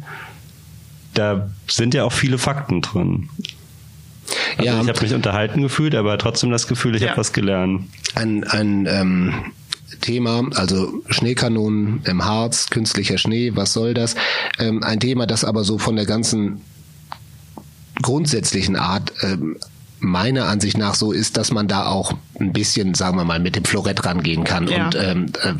da 1.17 1.49
sind 1.67 1.93
ja 1.93 2.03
auch 2.03 2.13
viele 2.13 2.37
Fakten 2.37 2.81
drin. 2.81 3.29
Also 4.57 4.63
ja, 4.63 4.81
ich 4.81 4.87
habe 4.87 5.01
mich 5.01 5.13
unterhalten 5.13 5.61
gefühlt, 5.61 5.95
aber 5.95 6.17
trotzdem 6.17 6.51
das 6.51 6.67
Gefühl, 6.67 6.95
ich 6.95 7.01
ja. 7.01 7.09
habe 7.09 7.19
was 7.19 7.33
gelernt. 7.33 7.87
Ein, 8.15 8.43
ein 8.45 8.87
ähm, 8.89 9.33
Thema, 10.01 10.43
also 10.55 11.03
Schneekanonen 11.09 12.01
im 12.05 12.25
Harz, 12.25 12.69
künstlicher 12.69 13.17
Schnee, 13.17 13.51
was 13.55 13.73
soll 13.73 13.93
das? 13.93 14.15
Ähm, 14.59 14.83
ein 14.83 14.99
Thema, 14.99 15.27
das 15.27 15.43
aber 15.43 15.63
so 15.63 15.77
von 15.77 15.95
der 15.95 16.05
ganzen 16.05 16.61
grundsätzlichen 18.01 18.75
Art 18.75 19.13
ähm, 19.21 19.57
meiner 19.99 20.47
Ansicht 20.47 20.77
nach 20.77 20.95
so 20.95 21.11
ist, 21.11 21.37
dass 21.37 21.51
man 21.51 21.67
da 21.67 21.87
auch 21.87 22.13
ein 22.39 22.53
bisschen, 22.53 22.93
sagen 22.93 23.17
wir 23.17 23.25
mal, 23.25 23.39
mit 23.39 23.55
dem 23.55 23.65
Florett 23.65 24.05
rangehen 24.05 24.43
kann. 24.43 24.67
Ja. 24.67 24.85
Und 24.85 24.95
ähm, 24.95 25.25
äh, 25.41 25.53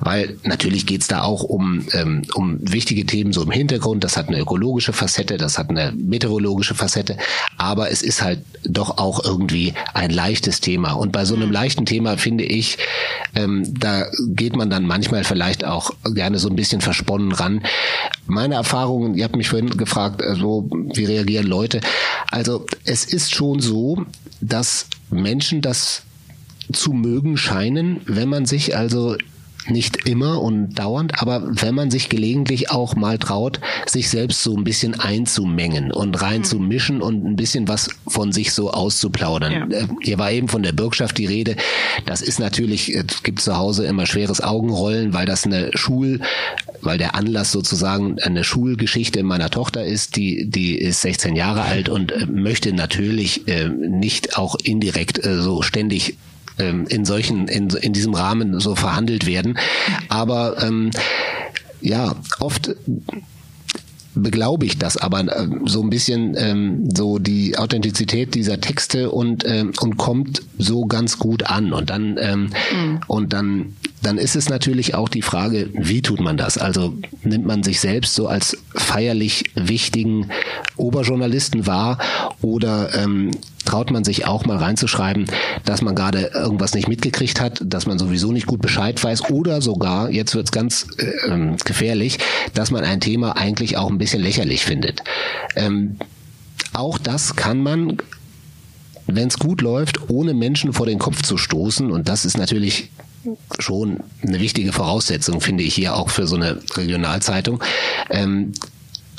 weil 0.00 0.36
natürlich 0.44 0.86
geht's 0.86 1.08
da 1.08 1.22
auch 1.22 1.42
um, 1.42 1.86
ähm, 1.92 2.22
um 2.34 2.58
wichtige 2.60 3.06
Themen 3.06 3.32
so 3.32 3.42
im 3.42 3.50
Hintergrund. 3.50 4.04
Das 4.04 4.16
hat 4.16 4.28
eine 4.28 4.38
ökologische 4.38 4.92
Facette, 4.92 5.36
das 5.36 5.58
hat 5.58 5.70
eine 5.70 5.92
meteorologische 5.92 6.74
Facette, 6.74 7.16
aber 7.56 7.90
es 7.90 8.02
ist 8.02 8.22
halt 8.22 8.40
doch 8.64 8.98
auch 8.98 9.24
irgendwie 9.24 9.74
ein 9.94 10.10
leichtes 10.10 10.60
Thema. 10.60 10.92
Und 10.92 11.12
bei 11.12 11.24
so 11.24 11.34
einem 11.34 11.48
mhm. 11.48 11.52
leichten 11.52 11.86
Thema 11.86 12.16
finde 12.16 12.44
ich, 12.44 12.78
ähm, 13.34 13.72
da 13.78 14.06
geht 14.28 14.56
man 14.56 14.70
dann 14.70 14.86
manchmal 14.86 15.24
vielleicht 15.24 15.64
auch 15.64 15.92
gerne 16.14 16.38
so 16.38 16.48
ein 16.48 16.56
bisschen 16.56 16.80
versponnen 16.80 17.32
ran. 17.32 17.62
Meine 18.26 18.54
Erfahrungen, 18.54 19.14
ihr 19.14 19.24
habt 19.24 19.36
mich 19.36 19.48
vorhin 19.48 19.70
gefragt, 19.70 20.22
äh, 20.22 20.34
so 20.34 20.68
wie 20.70 21.04
reagieren 21.04 21.46
Leute. 21.46 21.80
Also 22.30 22.66
es 22.84 23.04
ist 23.04 23.34
schon 23.34 23.60
so, 23.60 24.04
dass 24.40 24.86
Menschen 25.10 25.60
das 25.60 26.02
zu 26.72 26.92
mögen 26.92 27.36
scheinen, 27.36 28.00
wenn 28.06 28.28
man 28.28 28.46
sich 28.46 28.76
also 28.76 29.16
nicht 29.70 30.08
immer 30.08 30.40
und 30.40 30.74
dauernd, 30.74 31.20
aber 31.20 31.42
wenn 31.62 31.74
man 31.74 31.90
sich 31.90 32.08
gelegentlich 32.08 32.70
auch 32.70 32.96
mal 32.96 33.18
traut, 33.18 33.60
sich 33.86 34.08
selbst 34.08 34.42
so 34.42 34.56
ein 34.56 34.64
bisschen 34.64 34.98
einzumengen 34.98 35.92
und 35.92 36.20
reinzumischen 36.20 36.96
mhm. 36.96 37.02
und 37.02 37.24
ein 37.24 37.36
bisschen 37.36 37.68
was 37.68 37.90
von 38.06 38.32
sich 38.32 38.52
so 38.52 38.70
auszuplaudern. 38.70 39.70
Ja. 39.70 39.78
Äh, 39.78 39.88
hier 40.02 40.18
war 40.18 40.30
eben 40.32 40.48
von 40.48 40.62
der 40.62 40.72
Bürgschaft 40.72 41.18
die 41.18 41.26
Rede. 41.26 41.56
Das 42.06 42.22
ist 42.22 42.38
natürlich, 42.38 42.94
es 42.94 43.22
gibt 43.22 43.40
zu 43.40 43.56
Hause 43.56 43.84
immer 43.86 44.06
schweres 44.06 44.40
Augenrollen, 44.40 45.12
weil 45.12 45.26
das 45.26 45.44
eine 45.44 45.70
Schul, 45.74 46.20
weil 46.82 46.98
der 46.98 47.14
Anlass 47.14 47.52
sozusagen 47.52 48.18
eine 48.20 48.44
Schulgeschichte 48.44 49.22
meiner 49.22 49.50
Tochter 49.50 49.84
ist, 49.84 50.16
die, 50.16 50.48
die 50.48 50.76
ist 50.76 51.02
16 51.02 51.36
Jahre 51.36 51.62
alt 51.62 51.88
und 51.88 52.12
äh, 52.12 52.26
möchte 52.26 52.72
natürlich 52.72 53.46
äh, 53.48 53.68
nicht 53.68 54.36
auch 54.36 54.56
indirekt 54.62 55.20
so 55.22 55.62
ständig 55.62 56.16
ähm, 56.60 56.86
in 56.88 57.04
solchen, 57.04 57.48
in, 57.48 57.70
in 57.70 57.92
diesem 57.92 58.14
Rahmen 58.14 58.60
so 58.60 58.74
verhandelt 58.74 59.26
werden. 59.26 59.58
Aber 60.08 60.62
ähm, 60.62 60.90
ja, 61.80 62.14
oft 62.38 62.74
beglaubigt 64.14 64.82
das 64.82 64.96
aber 64.96 65.20
äh, 65.20 65.48
so 65.66 65.82
ein 65.82 65.90
bisschen 65.90 66.34
ähm, 66.36 66.88
so 66.94 67.18
die 67.18 67.56
Authentizität 67.56 68.34
dieser 68.34 68.60
Texte 68.60 69.10
und 69.10 69.44
ähm, 69.46 69.72
und 69.80 69.96
kommt 69.96 70.42
so 70.58 70.86
ganz 70.86 71.18
gut 71.18 71.44
an 71.44 71.72
und 71.72 71.90
dann 71.90 72.18
ähm, 72.20 72.50
mhm. 72.74 73.00
und 73.06 73.32
dann 73.32 73.76
dann 74.02 74.18
ist 74.18 74.36
es 74.36 74.48
natürlich 74.48 74.94
auch 74.94 75.08
die 75.08 75.22
Frage, 75.22 75.68
wie 75.72 76.02
tut 76.02 76.20
man 76.20 76.36
das? 76.36 76.56
Also 76.58 76.94
nimmt 77.22 77.46
man 77.46 77.62
sich 77.62 77.80
selbst 77.80 78.14
so 78.14 78.28
als 78.28 78.56
feierlich 78.74 79.44
wichtigen 79.54 80.30
Oberjournalisten 80.76 81.66
wahr 81.66 81.98
oder 82.40 82.94
ähm, 82.94 83.32
traut 83.64 83.90
man 83.90 84.04
sich 84.04 84.26
auch 84.26 84.46
mal 84.46 84.56
reinzuschreiben, 84.56 85.26
dass 85.64 85.82
man 85.82 85.94
gerade 85.94 86.30
irgendwas 86.34 86.74
nicht 86.74 86.88
mitgekriegt 86.88 87.40
hat, 87.40 87.60
dass 87.62 87.86
man 87.86 87.98
sowieso 87.98 88.32
nicht 88.32 88.46
gut 88.46 88.62
Bescheid 88.62 89.02
weiß 89.02 89.30
oder 89.30 89.60
sogar, 89.60 90.10
jetzt 90.10 90.34
wird's 90.34 90.52
ganz 90.52 90.86
äh, 90.98 91.30
ähm, 91.30 91.56
gefährlich, 91.64 92.18
dass 92.54 92.70
man 92.70 92.84
ein 92.84 93.00
Thema 93.00 93.36
eigentlich 93.36 93.76
auch 93.76 93.90
ein 93.90 93.98
bisschen 93.98 94.22
lächerlich 94.22 94.64
findet. 94.64 95.02
Ähm, 95.56 95.96
auch 96.72 96.98
das 96.98 97.36
kann 97.36 97.62
man 97.62 97.98
wenn 99.06 99.28
es 99.28 99.38
gut 99.38 99.60
läuft, 99.60 100.08
ohne 100.08 100.34
Menschen 100.34 100.72
vor 100.72 100.86
den 100.86 100.98
Kopf 100.98 101.22
zu 101.22 101.36
stoßen. 101.36 101.90
Und 101.90 102.08
das 102.08 102.24
ist 102.24 102.38
natürlich 102.38 102.90
schon 103.58 104.00
eine 104.22 104.40
wichtige 104.40 104.72
Voraussetzung, 104.72 105.40
finde 105.40 105.64
ich 105.64 105.74
hier 105.74 105.94
auch 105.94 106.10
für 106.10 106.26
so 106.26 106.36
eine 106.36 106.60
Regionalzeitung. 106.76 107.62
Ähm, 108.08 108.52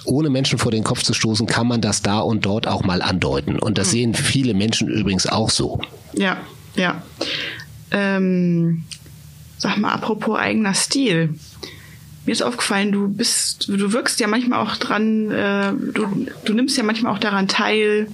ohne 0.05 0.29
Menschen 0.29 0.57
vor 0.57 0.71
den 0.71 0.83
Kopf 0.83 1.03
zu 1.03 1.13
stoßen, 1.13 1.45
kann 1.45 1.67
man 1.67 1.81
das 1.81 2.01
da 2.01 2.19
und 2.19 2.45
dort 2.45 2.67
auch 2.67 2.83
mal 2.83 3.01
andeuten. 3.01 3.59
Und 3.59 3.77
das 3.77 3.87
hm. 3.87 3.91
sehen 3.91 4.13
viele 4.15 4.53
Menschen 4.53 4.87
übrigens 4.87 5.27
auch 5.27 5.49
so. 5.49 5.79
Ja, 6.13 6.37
ja. 6.75 7.03
Ähm, 7.91 8.83
sag 9.57 9.77
mal, 9.77 9.91
apropos 9.91 10.39
eigener 10.39 10.73
Stil. 10.73 11.35
Mir 12.25 12.31
ist 12.31 12.41
aufgefallen, 12.41 12.91
du 12.91 13.07
bist, 13.07 13.67
du 13.67 13.93
wirkst 13.93 14.19
ja 14.19 14.27
manchmal 14.27 14.59
auch 14.59 14.75
dran, 14.75 15.31
äh, 15.31 15.73
du, 15.93 16.27
du 16.45 16.53
nimmst 16.53 16.77
ja 16.77 16.83
manchmal 16.83 17.13
auch 17.13 17.19
daran 17.19 17.47
teil, 17.47 18.07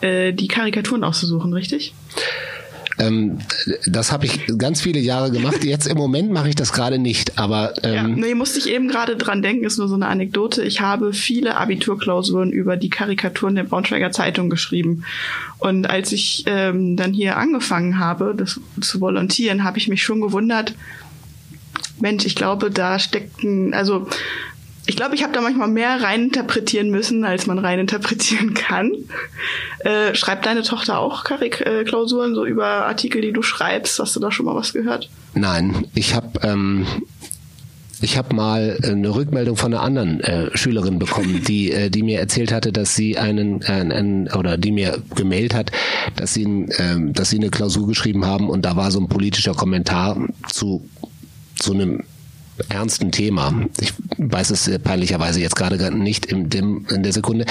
äh, 0.00 0.32
die 0.32 0.48
Karikaturen 0.48 1.04
auszusuchen, 1.04 1.52
richtig? 1.52 1.94
Ähm, 3.00 3.38
das 3.86 4.12
habe 4.12 4.26
ich 4.26 4.46
ganz 4.58 4.80
viele 4.80 5.00
Jahre 5.00 5.30
gemacht. 5.30 5.64
Jetzt 5.64 5.86
im 5.86 5.96
Moment 5.96 6.30
mache 6.30 6.48
ich 6.48 6.54
das 6.54 6.72
gerade 6.72 6.98
nicht, 6.98 7.38
aber 7.38 7.74
ähm, 7.82 7.94
ja, 7.94 8.02
nee, 8.08 8.34
musste 8.34 8.58
ich 8.58 8.68
eben 8.68 8.88
gerade 8.88 9.16
dran 9.16 9.42
denken, 9.42 9.64
ist 9.64 9.78
nur 9.78 9.88
so 9.88 9.94
eine 9.94 10.06
Anekdote. 10.06 10.62
Ich 10.62 10.80
habe 10.80 11.12
viele 11.12 11.56
Abiturklausuren 11.56 12.52
über 12.52 12.76
die 12.76 12.90
Karikaturen 12.90 13.54
der 13.54 13.64
Braunschweiger 13.64 14.12
Zeitung 14.12 14.50
geschrieben. 14.50 15.04
Und 15.58 15.88
als 15.88 16.12
ich 16.12 16.44
ähm, 16.46 16.96
dann 16.96 17.12
hier 17.12 17.36
angefangen 17.36 17.98
habe, 17.98 18.34
das 18.36 18.60
zu 18.80 19.00
volontieren, 19.00 19.64
habe 19.64 19.78
ich 19.78 19.88
mich 19.88 20.02
schon 20.02 20.20
gewundert, 20.20 20.74
Mensch, 22.00 22.24
ich 22.24 22.34
glaube, 22.34 22.70
da 22.70 22.98
steckt 22.98 23.42
ein, 23.42 23.74
also 23.74 24.08
Ich 24.90 24.96
glaube, 24.96 25.14
ich 25.14 25.22
habe 25.22 25.32
da 25.32 25.40
manchmal 25.40 25.68
mehr 25.68 26.02
reininterpretieren 26.02 26.90
müssen, 26.90 27.24
als 27.24 27.46
man 27.46 27.60
reininterpretieren 27.60 28.54
kann. 28.54 28.90
Äh, 29.84 30.16
schreibt 30.16 30.46
deine 30.46 30.62
Tochter 30.62 30.98
auch 30.98 31.22
Klausuren 31.22 32.34
so 32.34 32.44
über 32.44 32.66
Artikel, 32.86 33.22
die 33.22 33.32
du 33.32 33.40
schreibst? 33.40 34.00
Hast 34.00 34.16
du 34.16 34.20
da 34.20 34.32
schon 34.32 34.46
mal 34.46 34.56
was 34.56 34.72
gehört? 34.72 35.08
Nein, 35.32 35.86
ich 35.94 36.16
habe 36.16 36.40
ähm, 36.42 36.88
ich 38.00 38.18
habe 38.18 38.34
mal 38.34 38.80
eine 38.82 39.14
Rückmeldung 39.14 39.56
von 39.56 39.72
einer 39.72 39.84
anderen 39.84 40.22
äh, 40.22 40.50
Schülerin 40.58 40.98
bekommen, 40.98 41.44
die, 41.46 41.70
äh, 41.70 41.88
die 41.88 42.02
mir 42.02 42.18
erzählt 42.18 42.50
hatte, 42.50 42.72
dass 42.72 42.96
sie 42.96 43.16
einen, 43.16 43.62
äh, 43.62 43.66
einen 43.66 44.28
oder 44.32 44.58
die 44.58 44.72
mir 44.72 45.00
gemailt 45.14 45.54
hat, 45.54 45.70
dass 46.16 46.34
sie, 46.34 46.42
äh, 46.42 47.12
dass 47.12 47.30
sie 47.30 47.36
eine 47.36 47.50
Klausur 47.50 47.86
geschrieben 47.86 48.26
haben 48.26 48.50
und 48.50 48.64
da 48.64 48.74
war 48.74 48.90
so 48.90 48.98
ein 48.98 49.08
politischer 49.08 49.54
Kommentar 49.54 50.16
zu 50.52 50.82
zu 51.60 51.74
einem 51.74 52.02
ernsten 52.68 53.10
Thema. 53.12 53.54
Ich 53.80 53.92
weiß 54.18 54.50
es 54.50 54.70
peinlicherweise 54.82 55.40
jetzt 55.40 55.56
gerade 55.56 55.90
nicht 55.96 56.26
in, 56.26 56.50
dem, 56.50 56.86
in 56.90 57.02
der 57.02 57.12
Sekunde. 57.12 57.46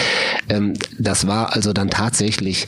Ähm, 0.50 0.74
das 0.98 1.28
war 1.28 1.56
also 1.56 1.74
dann 1.74 1.90
tatsächlich 1.90 2.68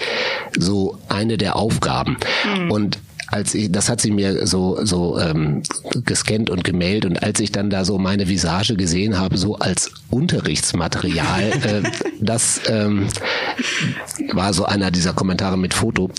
so 0.58 0.98
eine 1.10 1.38
der 1.38 1.56
Aufgaben. 1.56 2.18
Mhm. 2.58 2.72
Und 2.72 3.00
als 3.32 3.56
ich, 3.56 3.72
das 3.72 3.90
hat 3.90 4.02
sie 4.02 4.12
mir 4.12 4.46
so, 4.46 4.84
so 4.86 5.18
ähm, 5.18 5.64
gescannt 6.06 6.50
und 6.50 6.64
gemailt 6.64 7.06
und 7.06 7.24
als 7.24 7.40
ich 7.40 7.52
dann 7.52 7.70
da 7.70 7.86
so 7.86 7.98
meine 7.98 8.28
Visage 8.28 8.76
gesehen 8.76 9.18
habe, 9.18 9.38
so 9.38 9.56
als 9.56 9.92
Unterrichtsmaterial, 10.10 11.44
äh, 11.64 11.92
das 12.20 12.62
ähm, 12.68 13.08
war 14.34 14.54
so 14.54 14.66
einer 14.66 14.92
dieser 14.92 15.14
Kommentare 15.14 15.58
mit 15.58 15.74
Foto. 15.74 16.12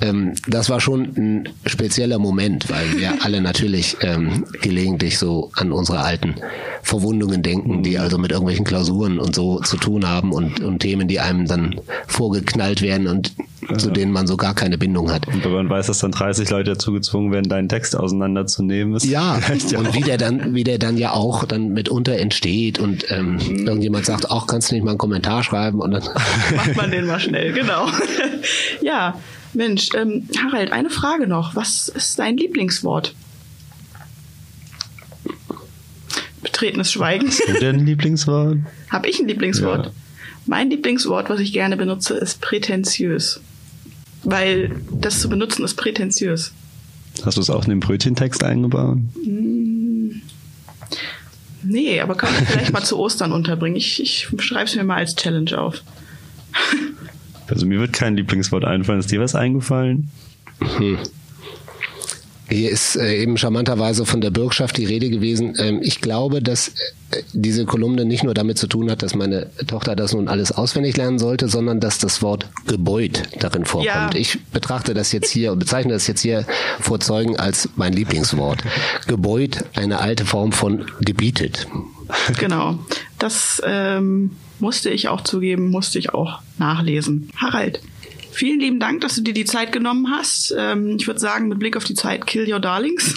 Ähm, 0.00 0.34
das 0.46 0.70
war 0.70 0.80
schon 0.80 1.02
ein 1.16 1.48
spezieller 1.66 2.18
Moment, 2.18 2.70
weil 2.70 2.98
wir 2.98 3.24
alle 3.24 3.40
natürlich 3.40 3.96
ähm, 4.00 4.44
gelegentlich 4.62 5.18
so 5.18 5.50
an 5.56 5.72
unsere 5.72 6.00
alten 6.00 6.36
Verwundungen 6.82 7.42
denken, 7.42 7.82
die 7.82 7.98
also 7.98 8.18
mit 8.18 8.32
irgendwelchen 8.32 8.64
Klausuren 8.64 9.18
und 9.18 9.34
so 9.34 9.60
zu 9.60 9.76
tun 9.76 10.06
haben 10.06 10.32
und, 10.32 10.60
und 10.60 10.80
Themen, 10.80 11.06
die 11.06 11.20
einem 11.20 11.46
dann 11.46 11.80
vorgeknallt 12.08 12.82
werden 12.82 13.06
und 13.06 13.32
ja. 13.68 13.78
zu 13.78 13.90
denen 13.90 14.12
man 14.12 14.26
so 14.26 14.36
gar 14.36 14.54
keine 14.54 14.78
Bindung 14.78 15.10
hat. 15.10 15.28
Und 15.28 15.44
wenn 15.44 15.52
man 15.52 15.70
weiß, 15.70 15.86
dass 15.86 16.00
dann 16.00 16.10
30 16.10 16.50
Leute 16.50 16.72
dazu 16.72 16.92
gezwungen 16.92 17.32
werden, 17.32 17.48
deinen 17.48 17.68
Text 17.68 17.96
auseinanderzunehmen, 17.96 18.96
ist 18.96 19.04
ja, 19.04 19.38
ja 19.68 19.78
und 19.78 19.94
wie 19.94 20.00
der 20.00 20.18
dann, 20.18 20.54
wie 20.54 20.64
der 20.64 20.78
dann 20.78 20.98
ja 20.98 21.12
auch 21.12 21.44
dann 21.44 21.68
mitunter 21.72 22.18
entsteht 22.18 22.78
und 22.80 23.06
ähm, 23.10 23.36
mhm. 23.36 23.66
irgendjemand 23.66 24.04
sagt, 24.04 24.30
auch 24.30 24.48
kannst 24.48 24.70
du 24.70 24.74
nicht 24.74 24.84
mal 24.84 24.90
einen 24.90 24.98
Kommentar 24.98 25.44
schreiben 25.44 25.80
und 25.80 25.92
dann 25.92 26.02
macht 26.56 26.76
man 26.76 26.90
den 26.90 27.06
mal 27.06 27.20
schnell, 27.20 27.52
genau. 27.52 27.86
ja, 28.82 29.14
Mensch, 29.54 29.90
ähm, 29.96 30.28
Harald, 30.42 30.72
eine 30.72 30.90
Frage 30.90 31.26
noch. 31.26 31.54
Was 31.54 31.88
ist 31.88 32.18
dein 32.18 32.36
Lieblingswort? 32.36 33.14
Betretenes 36.62 36.92
Schweigen. 36.92 37.26
Hast 37.26 37.48
du 37.48 37.52
denn 37.54 37.80
ein 37.80 37.86
Lieblingswort? 37.86 38.58
Hab 38.88 39.04
ich 39.04 39.18
ein 39.18 39.26
Lieblingswort? 39.26 39.86
Ja. 39.86 39.92
Mein 40.46 40.70
Lieblingswort, 40.70 41.28
was 41.28 41.40
ich 41.40 41.52
gerne 41.52 41.76
benutze, 41.76 42.14
ist 42.14 42.40
prätentiös. 42.40 43.40
Weil 44.22 44.76
das 44.92 45.20
zu 45.20 45.28
benutzen 45.28 45.64
ist 45.64 45.74
prätentiös. 45.74 46.52
Hast 47.24 47.36
du 47.36 47.40
es 47.40 47.50
auch 47.50 47.64
in 47.64 47.70
den 47.70 47.80
Brötchentext 47.80 48.44
eingebaut? 48.44 48.98
Mm. 49.24 50.20
Nee, 51.64 52.00
aber 52.00 52.14
kann 52.14 52.30
ich 52.40 52.48
vielleicht 52.48 52.72
mal 52.72 52.84
zu 52.84 52.96
Ostern 52.96 53.32
unterbringen. 53.32 53.76
Ich, 53.76 54.00
ich 54.00 54.28
schreibe 54.38 54.64
es 54.64 54.76
mir 54.76 54.84
mal 54.84 54.98
als 54.98 55.16
Challenge 55.16 55.58
auf. 55.58 55.82
Also 57.48 57.66
mir 57.66 57.80
wird 57.80 57.92
kein 57.92 58.16
Lieblingswort 58.16 58.64
einfallen. 58.64 59.00
Ist 59.00 59.10
dir 59.10 59.20
was 59.20 59.34
eingefallen? 59.34 60.10
Hier 62.48 62.70
ist 62.70 62.96
äh, 62.96 63.22
eben 63.22 63.36
charmanterweise 63.36 64.04
von 64.04 64.20
der 64.20 64.30
Bürgschaft 64.30 64.76
die 64.76 64.84
Rede 64.84 65.08
gewesen. 65.08 65.54
Ähm, 65.58 65.80
ich 65.82 66.00
glaube, 66.00 66.42
dass 66.42 66.68
äh, 66.68 67.22
diese 67.32 67.64
Kolumne 67.64 68.04
nicht 68.04 68.24
nur 68.24 68.34
damit 68.34 68.58
zu 68.58 68.66
tun 68.66 68.90
hat, 68.90 69.02
dass 69.02 69.14
meine 69.14 69.50
Tochter 69.66 69.96
das 69.96 70.12
nun 70.12 70.28
alles 70.28 70.52
auswendig 70.52 70.96
lernen 70.96 71.18
sollte, 71.18 71.48
sondern 71.48 71.80
dass 71.80 71.98
das 71.98 72.20
Wort 72.20 72.48
Gebäud 72.66 73.22
darin 73.38 73.64
vorkommt. 73.64 74.14
Ja. 74.14 74.20
Ich 74.20 74.38
betrachte 74.52 74.92
das 74.92 75.12
jetzt 75.12 75.30
hier 75.30 75.52
und 75.52 75.60
bezeichne 75.60 75.92
das 75.92 76.06
jetzt 76.06 76.20
hier 76.20 76.44
vor 76.80 77.00
Zeugen 77.00 77.38
als 77.38 77.70
mein 77.76 77.92
Lieblingswort. 77.92 78.62
Gebäud, 79.06 79.64
eine 79.74 80.00
alte 80.00 80.26
Form 80.26 80.52
von 80.52 80.86
gebietet. 81.00 81.66
Genau. 82.38 82.78
Das 83.18 83.62
ähm, 83.64 84.32
musste 84.58 84.90
ich 84.90 85.08
auch 85.08 85.22
zugeben, 85.22 85.70
musste 85.70 85.98
ich 85.98 86.12
auch 86.12 86.40
nachlesen. 86.58 87.30
Harald, 87.36 87.80
Vielen 88.32 88.60
lieben 88.60 88.80
Dank, 88.80 89.02
dass 89.02 89.14
du 89.14 89.20
dir 89.20 89.34
die 89.34 89.44
Zeit 89.44 89.72
genommen 89.72 90.10
hast. 90.10 90.54
Ähm, 90.58 90.96
ich 90.98 91.06
würde 91.06 91.20
sagen, 91.20 91.48
mit 91.48 91.58
Blick 91.58 91.76
auf 91.76 91.84
die 91.84 91.94
Zeit, 91.94 92.26
kill 92.26 92.50
your 92.50 92.60
darlings. 92.60 93.14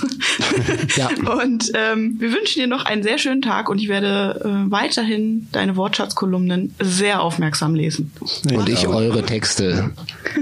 ja. 0.98 1.08
Und 1.42 1.72
ähm, 1.74 2.18
wir 2.20 2.34
wünschen 2.34 2.60
dir 2.60 2.68
noch 2.68 2.84
einen 2.84 3.02
sehr 3.02 3.18
schönen 3.18 3.42
Tag 3.42 3.70
und 3.70 3.80
ich 3.80 3.88
werde 3.88 4.42
äh, 4.44 4.72
weiterhin 4.72 5.48
deine 5.52 5.76
Wortschatzkolumnen 5.78 6.76
sehr 6.82 7.22
aufmerksam 7.22 7.76
lesen. 7.76 8.12
Und 8.54 8.68
ich 8.68 8.88
eure 8.88 9.24
Texte 9.24 9.92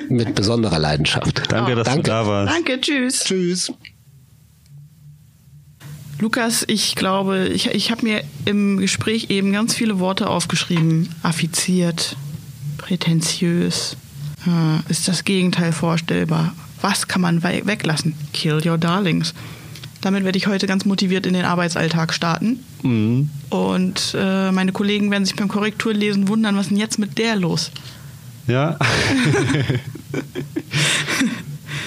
mit 0.09 0.35
besonderer 0.35 0.79
Leidenschaft. 0.79 1.51
Danke, 1.51 1.75
dass 1.75 1.87
Danke. 1.87 2.03
du 2.03 2.09
da 2.09 2.27
warst. 2.27 2.53
Danke, 2.53 2.81
tschüss. 2.81 3.23
Tschüss. 3.23 3.71
Lukas, 6.19 6.63
ich 6.67 6.95
glaube, 6.95 7.47
ich, 7.47 7.67
ich 7.67 7.91
habe 7.91 8.03
mir 8.03 8.23
im 8.45 8.77
Gespräch 8.77 9.29
eben 9.29 9.51
ganz 9.51 9.75
viele 9.75 9.99
Worte 9.99 10.29
aufgeschrieben. 10.29 11.09
Affiziert, 11.21 12.15
prätentiös, 12.77 13.97
äh, 14.47 14.91
ist 14.91 15.07
das 15.07 15.23
Gegenteil 15.23 15.71
vorstellbar. 15.71 16.53
Was 16.81 17.07
kann 17.07 17.21
man 17.21 17.43
we 17.43 17.61
weglassen? 17.65 18.15
Kill 18.33 18.61
your 18.65 18.77
darlings. 18.77 19.33
Damit 20.01 20.25
werde 20.25 20.37
ich 20.37 20.47
heute 20.47 20.67
ganz 20.67 20.83
motiviert 20.83 21.25
in 21.25 21.33
den 21.33 21.45
Arbeitsalltag 21.45 22.13
starten. 22.13 22.59
Mhm. 22.81 23.29
Und 23.49 24.15
äh, 24.19 24.51
meine 24.51 24.73
Kollegen 24.73 25.09
werden 25.11 25.23
sich 25.23 25.37
beim 25.37 25.47
Korrekturlesen 25.47 26.27
wundern, 26.27 26.55
was 26.55 26.63
ist 26.63 26.71
denn 26.71 26.77
jetzt 26.77 26.99
mit 26.99 27.17
der 27.17 27.37
los? 27.37 27.71
Ja. 28.47 28.77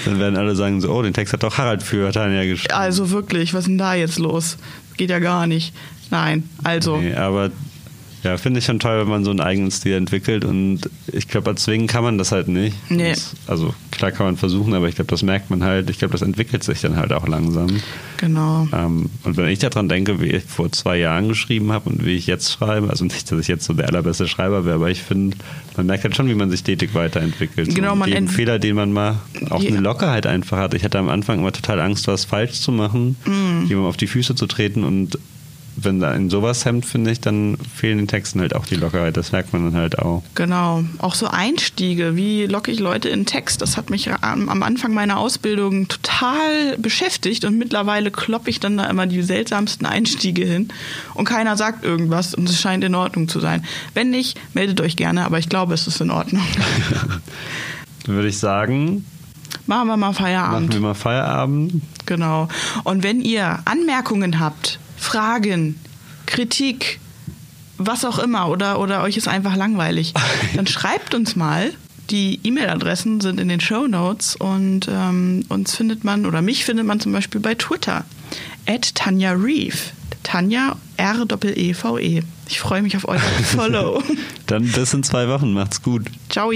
Dann 0.07 0.19
werden 0.19 0.37
alle 0.39 0.57
sagen 0.57 0.81
so, 0.81 0.91
oh, 0.91 1.03
den 1.03 1.13
Text 1.13 1.35
hat 1.35 1.43
doch 1.43 1.59
Harald 1.59 1.83
für 1.83 2.11
Tanja 2.13 2.45
geschrieben. 2.45 2.73
Also 2.73 3.11
wirklich, 3.11 3.53
was 3.53 3.65
ist 3.65 3.69
denn 3.69 3.77
da 3.77 3.95
jetzt 3.95 4.19
los? 4.19 4.57
Geht 4.97 5.11
ja 5.11 5.19
gar 5.19 5.47
nicht. 5.47 5.75
Nein, 6.11 6.49
also. 6.63 6.97
Nee, 6.97 7.15
aber 7.15 7.51
ja, 8.27 8.37
finde 8.39 8.59
ich 8.59 8.65
schon 8.65 8.81
toll, 8.81 9.01
wenn 9.01 9.09
man 9.09 9.25
so 9.25 9.31
einen 9.31 9.41
eigenen 9.41 9.71
Stil 9.71 9.95
entwickelt 9.95 10.45
und 10.45 10.81
ich 11.13 11.29
glaube, 11.29 11.51
erzwingen 11.51 11.87
kann 11.87 12.03
man 12.03 12.19
das 12.19 12.33
halt 12.33 12.49
nicht. 12.49 12.75
Nee. 12.91 13.11
Das, 13.11 13.35
also 13.47 13.73
klar 13.93 14.11
kann 14.11 14.27
man 14.27 14.37
versuchen, 14.37 14.75
aber 14.75 14.89
ich 14.89 14.97
glaube, 14.97 15.11
das 15.11 15.23
merkt 15.23 15.49
man 15.49 15.63
halt. 15.63 15.91
Ich 15.91 15.99
glaube, 15.99 16.13
das 16.13 16.23
entwickelt 16.23 16.65
sich 16.65 16.81
dann 16.81 16.97
halt 16.97 17.13
auch 17.13 17.29
langsam. 17.29 17.81
Genau. 18.17 18.67
Ähm, 18.73 19.11
und 19.23 19.37
wenn 19.37 19.47
ich 19.47 19.61
daran 19.61 19.89
denke, 19.89 20.21
wie 20.21 20.27
ich 20.27 20.43
vor 20.43 20.73
zwei 20.73 20.99
Jahren 20.99 21.29
geschrieben 21.29 21.71
habe 21.71 21.89
und 21.89 22.05
wie 22.05 22.17
ich 22.17 22.27
jetzt 22.27 22.51
schreibe, 22.51 22.91
also 22.91 23.05
nicht, 23.05 23.31
dass 23.31 23.39
ich 23.39 23.49
jetzt 23.49 23.65
so 23.65 23.75
der 23.75 23.89
allerbeste 23.89 24.27
Schreiber 24.27 24.65
wäre, 24.65 24.75
aber 24.75 24.91
ich 24.91 25.03
finde, 25.03 25.37
man 25.77 25.87
merkt 25.87 26.03
halt 26.03 26.17
schon, 26.17 26.29
wie 26.29 26.35
man 26.35 26.51
sich 26.51 26.61
stetig 26.61 26.95
weiterentwickelt. 26.95 27.75
Genau, 27.77 27.91
so, 27.91 27.97
man 27.97 28.09
jeden 28.09 28.29
Fehler, 28.29 28.59
den 28.59 28.75
man 28.75 28.93
mal 28.93 29.21
auch 29.51 29.63
ja. 29.63 29.71
eine 29.71 29.81
Lockerheit 29.81 30.27
einfach 30.27 30.59
hat. 30.59 30.75
Ich 30.75 30.83
hatte 30.83 30.99
am 30.99 31.09
Anfang 31.09 31.39
immer 31.39 31.53
total 31.53 31.81
Angst, 31.81 32.09
was 32.09 32.25
falsch 32.25 32.61
zu 32.61 32.73
machen, 32.73 33.17
mm. 33.25 33.67
jemandem 33.69 33.85
auf 33.85 33.97
die 33.97 34.09
Füße 34.09 34.35
zu 34.35 34.47
treten 34.47 34.83
und 34.83 35.17
wenn 35.77 36.01
da 36.01 36.13
in 36.15 36.31
sowas 36.31 36.65
hemmt, 36.65 36.87
finde 36.87 37.11
ich, 37.11 37.21
dann 37.21 37.59
fehlen 37.75 37.99
den 37.99 38.09
Texten 38.09 38.41
halt 38.41 38.55
auch 38.55 38.67
die 38.67 38.77
Lockerheit. 38.77 39.17
Das 39.17 39.33
merkt 39.33 39.53
man 39.53 39.65
dann 39.65 39.81
halt 39.81 39.99
auch. 39.99 40.23
Genau. 40.35 40.85
Auch 40.99 41.15
so 41.15 41.29
Einstiege, 41.29 42.17
wie 42.17 42.47
locke 42.47 42.71
ich 42.71 42.81
Leute 42.81 43.09
in 43.11 43.27
Text, 43.27 43.61
das 43.61 43.77
hat 43.77 43.91
mich 43.91 44.11
am 44.11 44.63
Anfang 44.63 44.95
meiner 44.95 45.19
Ausbildung 45.19 45.89
total 45.89 46.79
beschäftigt 46.79 47.45
und 47.45 47.59
mittlerweile 47.59 48.11
kloppe 48.11 48.51
ich 48.51 48.59
dann 48.59 48.79
da 48.79 48.85
immer 48.85 49.07
die 49.07 49.23
seltsamsten 49.23 49.87
Einstiege 49.87 50.45
hin 50.45 50.69
und 51.15 51.27
keiner 51.27 51.57
sagt 51.57 51.85
irgendwas 51.85 52.35
und 52.35 52.49
es 52.49 52.59
scheint 52.59 52.83
in 52.83 52.95
Ordnung 52.95 53.29
zu 53.29 53.41
sein. 53.41 53.65
Wenn 53.95 54.11
nicht, 54.11 54.39
meldet 54.55 54.81
euch 54.81 54.97
gerne, 54.97 55.25
aber 55.25 55.39
ich 55.39 55.49
glaube, 55.49 55.75
es 55.75 55.87
ist 55.87 56.01
in 56.01 56.11
Ordnung. 56.11 56.43
dann 56.91 57.21
würde 58.15 58.29
ich 58.29 58.39
sagen, 58.39 59.05
Machen 59.67 59.89
wir 59.89 59.97
mal 59.97 60.13
Feierabend. 60.13 60.69
Machen 60.69 60.73
wir 60.73 60.81
mal 60.81 60.95
Feierabend. 60.95 61.83
Genau. 62.05 62.49
Und 62.85 63.03
wenn 63.03 63.21
ihr 63.21 63.61
Anmerkungen 63.65 64.39
habt, 64.39 64.79
Fragen, 64.97 65.79
Kritik, 66.27 67.01
was 67.79 68.05
auch 68.05 68.19
immer 68.19 68.49
oder, 68.49 68.81
oder 68.81 69.03
euch 69.03 69.17
ist 69.17 69.29
einfach 69.29 69.57
langweilig, 69.57 70.15
dann 70.57 70.67
schreibt 70.67 71.15
uns 71.15 71.37
mal. 71.37 71.73
Die 72.11 72.39
E-Mail-Adressen 72.45 73.21
sind 73.21 73.41
in 73.41 73.49
den 73.49 73.59
Show 73.59 73.89
Notes 73.89 74.37
und 74.37 74.87
ähm, 74.89 75.45
uns 75.49 75.75
findet 75.75 76.05
man 76.05 76.25
oder 76.25 76.41
mich 76.41 76.65
findet 76.65 76.87
man 76.87 77.01
zum 77.01 77.11
Beispiel 77.13 77.41
bei 77.41 77.57
Twitter. 77.57 78.05
At 78.67 78.95
Tanja 78.95 79.33
Reeve. 79.33 79.77
Tanja 80.23 80.77
R-E-V-E. 80.97 82.21
-E. 82.21 82.23
Ich 82.49 82.61
freue 82.61 82.83
mich 82.83 82.97
auf 82.97 83.09
euer 83.09 83.19
Follow. 83.43 84.03
Dann 84.47 84.67
bis 84.71 84.95
in 84.95 85.03
zwei 85.03 85.29
Wochen. 85.29 85.53
Macht's 85.53 85.83
gut. 85.83 86.07
Ciao. 86.31 86.53